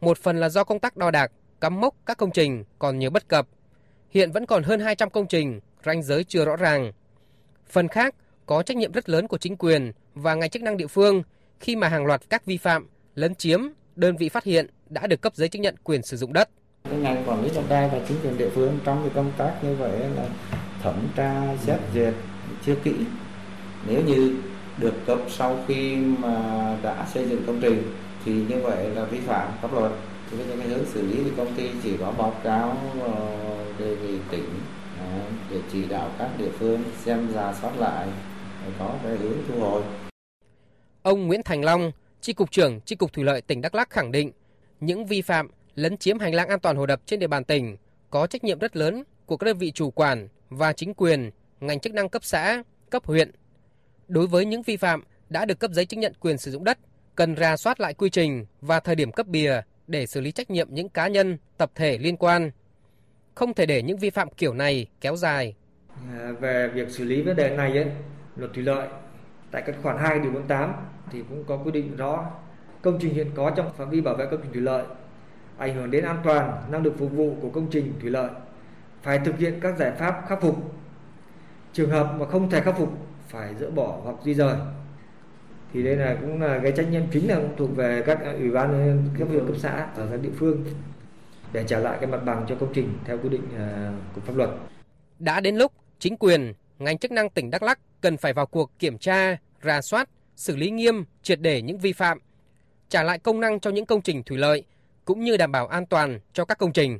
một 0.01 0.17
phần 0.17 0.39
là 0.39 0.49
do 0.49 0.63
công 0.63 0.79
tác 0.79 0.97
đo 0.97 1.11
đạc, 1.11 1.31
cắm 1.61 1.81
mốc 1.81 1.95
các 2.05 2.17
công 2.17 2.31
trình 2.31 2.63
còn 2.79 2.99
nhiều 2.99 3.09
bất 3.09 3.27
cập. 3.27 3.47
Hiện 4.09 4.31
vẫn 4.31 4.45
còn 4.45 4.63
hơn 4.63 4.79
200 4.79 5.09
công 5.09 5.27
trình, 5.27 5.59
ranh 5.85 6.03
giới 6.03 6.23
chưa 6.23 6.45
rõ 6.45 6.55
ràng. 6.55 6.91
Phần 7.69 7.87
khác 7.87 8.15
có 8.45 8.63
trách 8.63 8.77
nhiệm 8.77 8.91
rất 8.91 9.09
lớn 9.09 9.27
của 9.27 9.37
chính 9.37 9.57
quyền 9.57 9.91
và 10.15 10.35
ngành 10.35 10.49
chức 10.49 10.61
năng 10.61 10.77
địa 10.77 10.87
phương 10.87 11.23
khi 11.59 11.75
mà 11.75 11.87
hàng 11.87 12.05
loạt 12.05 12.21
các 12.29 12.45
vi 12.45 12.57
phạm, 12.57 12.89
lấn 13.15 13.35
chiếm, 13.35 13.61
đơn 13.95 14.17
vị 14.17 14.29
phát 14.29 14.43
hiện 14.43 14.67
đã 14.89 15.07
được 15.07 15.21
cấp 15.21 15.35
giấy 15.35 15.49
chứng 15.49 15.61
nhận 15.61 15.75
quyền 15.83 16.03
sử 16.03 16.17
dụng 16.17 16.33
đất. 16.33 16.49
Ngành 16.91 17.23
quản 17.27 17.43
lý 17.43 17.49
đất 17.55 17.63
đai 17.69 17.89
và 17.89 17.99
chính 18.07 18.17
quyền 18.23 18.37
địa 18.37 18.49
phương 18.49 18.79
trong 18.85 19.01
cái 19.01 19.11
công 19.15 19.31
tác 19.37 19.63
như 19.63 19.75
vậy 19.75 19.99
là 20.15 20.25
thẩm 20.81 21.07
tra 21.15 21.55
xét 21.63 21.79
duyệt 21.93 22.13
chưa 22.65 22.75
kỹ. 22.83 22.93
Nếu 23.87 24.01
như 24.01 24.41
được 24.77 24.93
cấp 25.05 25.19
sau 25.29 25.63
khi 25.67 25.95
mà 25.95 26.77
đã 26.83 27.07
xây 27.13 27.29
dựng 27.29 27.43
công 27.47 27.59
trình 27.61 27.83
thì 28.25 28.31
như 28.31 28.61
vậy 28.63 28.89
là 28.89 29.03
vi 29.03 29.19
phạm 29.19 29.51
pháp 29.61 29.73
luật 29.73 29.91
thì 30.31 30.37
bây 30.37 30.47
giờ 30.47 30.55
cái 30.57 30.67
hướng 30.67 30.85
xử 30.85 31.01
lý 31.01 31.23
thì 31.23 31.31
công 31.37 31.55
ty 31.55 31.69
chỉ 31.83 31.97
có 31.97 32.11
báo 32.11 32.35
cáo 32.43 32.77
ờ, 33.01 33.13
đề 33.79 33.95
nghị 33.95 34.17
tỉnh 34.31 34.45
ờ, 34.99 35.21
để 35.49 35.57
chỉ 35.71 35.87
đạo 35.87 36.11
các 36.19 36.29
địa 36.37 36.49
phương 36.59 36.83
xem 37.03 37.33
ra 37.33 37.53
soát 37.61 37.77
lại 37.77 38.07
để 38.65 38.71
có 38.79 38.95
cái 39.03 39.17
hướng 39.17 39.37
thu 39.47 39.59
hồi. 39.59 39.81
Ông 41.01 41.27
Nguyễn 41.27 41.43
Thành 41.43 41.63
Long, 41.63 41.91
Chi 42.21 42.33
cục 42.33 42.51
trưởng 42.51 42.79
Chi 42.81 42.95
cục 42.95 43.13
Thủy 43.13 43.23
lợi 43.23 43.41
tỉnh 43.41 43.61
Đắk 43.61 43.75
Lắk 43.75 43.89
khẳng 43.89 44.11
định 44.11 44.31
những 44.79 45.05
vi 45.05 45.21
phạm 45.21 45.49
lấn 45.75 45.97
chiếm 45.97 46.19
hành 46.19 46.35
lang 46.35 46.47
an 46.47 46.59
toàn 46.59 46.77
hồ 46.77 46.85
đập 46.85 47.01
trên 47.05 47.19
địa 47.19 47.27
bàn 47.27 47.43
tỉnh 47.43 47.77
có 48.09 48.27
trách 48.27 48.43
nhiệm 48.43 48.59
rất 48.59 48.75
lớn 48.75 49.03
của 49.25 49.37
các 49.37 49.45
đơn 49.45 49.57
vị 49.57 49.71
chủ 49.71 49.91
quản 49.91 50.27
và 50.49 50.73
chính 50.73 50.93
quyền, 50.93 51.31
ngành 51.59 51.79
chức 51.79 51.93
năng 51.93 52.09
cấp 52.09 52.23
xã, 52.25 52.63
cấp 52.89 53.05
huyện. 53.05 53.31
Đối 54.07 54.27
với 54.27 54.45
những 54.45 54.61
vi 54.61 54.77
phạm 54.77 55.03
đã 55.29 55.45
được 55.45 55.59
cấp 55.59 55.71
giấy 55.71 55.85
chứng 55.85 55.99
nhận 55.99 56.13
quyền 56.19 56.37
sử 56.37 56.51
dụng 56.51 56.63
đất 56.63 56.77
cần 57.15 57.35
ra 57.35 57.57
soát 57.57 57.79
lại 57.79 57.93
quy 57.93 58.09
trình 58.09 58.45
và 58.61 58.79
thời 58.79 58.95
điểm 58.95 59.11
cấp 59.11 59.27
bìa 59.27 59.61
để 59.87 60.05
xử 60.05 60.21
lý 60.21 60.31
trách 60.31 60.49
nhiệm 60.49 60.67
những 60.71 60.89
cá 60.89 61.07
nhân, 61.07 61.37
tập 61.57 61.71
thể 61.75 61.97
liên 61.97 62.17
quan. 62.17 62.51
Không 63.35 63.53
thể 63.53 63.65
để 63.65 63.81
những 63.81 63.97
vi 63.97 64.09
phạm 64.09 64.29
kiểu 64.29 64.53
này 64.53 64.87
kéo 65.01 65.15
dài. 65.15 65.55
À, 66.11 66.31
về 66.39 66.67
việc 66.73 66.89
xử 66.89 67.03
lý 67.03 67.21
vấn 67.21 67.35
đề 67.35 67.55
này, 67.57 67.77
ấy, 67.77 67.91
luật 68.35 68.51
thủy 68.53 68.63
lợi 68.63 68.87
tại 69.51 69.63
các 69.65 69.75
khoản 69.83 69.97
2 69.97 70.19
điều 70.19 70.31
48 70.31 70.73
thì 71.11 71.23
cũng 71.29 71.43
có 71.43 71.57
quy 71.57 71.71
định 71.71 71.95
rõ 71.95 72.31
công 72.81 72.97
trình 73.01 73.13
hiện 73.13 73.31
có 73.35 73.51
trong 73.55 73.73
phạm 73.77 73.89
vi 73.89 74.01
bảo 74.01 74.15
vệ 74.15 74.25
công 74.31 74.39
trình 74.43 74.51
thủy 74.53 74.61
lợi 74.61 74.85
ảnh 75.57 75.75
hưởng 75.75 75.91
đến 75.91 76.03
an 76.03 76.17
toàn, 76.23 76.63
năng 76.71 76.83
lực 76.83 76.93
phục 76.99 77.11
vụ 77.11 77.35
của 77.41 77.49
công 77.49 77.67
trình 77.71 77.93
thủy 78.01 78.09
lợi 78.09 78.29
phải 79.01 79.19
thực 79.25 79.37
hiện 79.37 79.59
các 79.61 79.77
giải 79.77 79.91
pháp 79.91 80.25
khắc 80.27 80.41
phục. 80.41 80.55
Trường 81.73 81.89
hợp 81.89 82.15
mà 82.19 82.25
không 82.25 82.49
thể 82.49 82.61
khắc 82.61 82.77
phục 82.77 82.89
phải 83.27 83.55
dỡ 83.55 83.69
bỏ 83.69 83.99
hoặc 84.03 84.15
di 84.23 84.33
rời 84.33 84.55
thì 85.73 85.83
đây 85.83 85.95
là 85.95 86.17
cũng 86.21 86.41
là 86.41 86.59
cái 86.63 86.71
trách 86.71 86.89
nhiệm 86.91 87.03
chính 87.11 87.27
là 87.27 87.35
cũng 87.35 87.53
thuộc 87.57 87.75
về 87.75 88.03
các 88.05 88.21
à, 88.23 88.31
ủy 88.31 88.51
ban 88.51 88.73
à, 88.73 88.93
cấp 89.19 89.27
huyện 89.27 89.47
cấp 89.47 89.55
xã 89.59 89.87
ở 89.95 90.07
các 90.11 90.21
địa 90.21 90.29
phương 90.35 90.65
để 91.53 91.63
trả 91.67 91.79
lại 91.79 91.97
cái 92.01 92.09
mặt 92.09 92.21
bằng 92.25 92.45
cho 92.49 92.55
công 92.55 92.73
trình 92.73 92.93
theo 93.05 93.17
quy 93.17 93.29
định 93.29 93.43
à, 93.57 93.93
của 94.15 94.21
pháp 94.21 94.35
luật. 94.35 94.49
Đã 95.19 95.39
đến 95.39 95.55
lúc 95.55 95.71
chính 95.99 96.17
quyền, 96.17 96.53
ngành 96.79 96.97
chức 96.97 97.11
năng 97.11 97.29
tỉnh 97.29 97.49
Đắk 97.49 97.63
Lắk 97.63 97.79
cần 98.01 98.17
phải 98.17 98.33
vào 98.33 98.45
cuộc 98.45 98.71
kiểm 98.79 98.97
tra, 98.97 99.37
rà 99.63 99.81
soát, 99.81 100.09
xử 100.35 100.55
lý 100.55 100.69
nghiêm, 100.69 101.05
triệt 101.23 101.41
để 101.41 101.61
những 101.61 101.77
vi 101.77 101.93
phạm, 101.93 102.19
trả 102.89 103.03
lại 103.03 103.19
công 103.19 103.39
năng 103.39 103.59
cho 103.59 103.69
những 103.69 103.85
công 103.85 104.01
trình 104.01 104.23
thủy 104.23 104.37
lợi 104.37 104.63
cũng 105.05 105.23
như 105.23 105.37
đảm 105.37 105.51
bảo 105.51 105.67
an 105.67 105.85
toàn 105.85 106.19
cho 106.33 106.45
các 106.45 106.57
công 106.57 106.73
trình. 106.73 106.99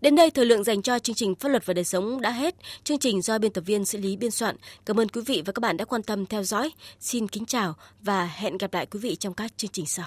Đến 0.00 0.14
đây 0.14 0.30
thời 0.30 0.46
lượng 0.46 0.64
dành 0.64 0.82
cho 0.82 0.98
chương 0.98 1.16
trình 1.16 1.34
Pháp 1.34 1.48
luật 1.48 1.66
và 1.66 1.74
đời 1.74 1.84
sống 1.84 2.20
đã 2.20 2.30
hết. 2.30 2.54
Chương 2.84 2.98
trình 2.98 3.22
do 3.22 3.38
biên 3.38 3.52
tập 3.52 3.64
viên 3.66 3.84
xử 3.84 3.98
lý 3.98 4.16
biên 4.16 4.30
soạn. 4.30 4.56
Cảm 4.86 5.00
ơn 5.00 5.08
quý 5.08 5.20
vị 5.26 5.42
và 5.46 5.52
các 5.52 5.60
bạn 5.60 5.76
đã 5.76 5.84
quan 5.84 6.02
tâm 6.02 6.26
theo 6.26 6.42
dõi. 6.42 6.70
Xin 7.00 7.28
kính 7.28 7.46
chào 7.46 7.74
và 8.02 8.26
hẹn 8.26 8.58
gặp 8.58 8.74
lại 8.74 8.86
quý 8.86 9.00
vị 9.00 9.16
trong 9.16 9.34
các 9.34 9.58
chương 9.58 9.70
trình 9.70 9.86
sau. 9.86 10.06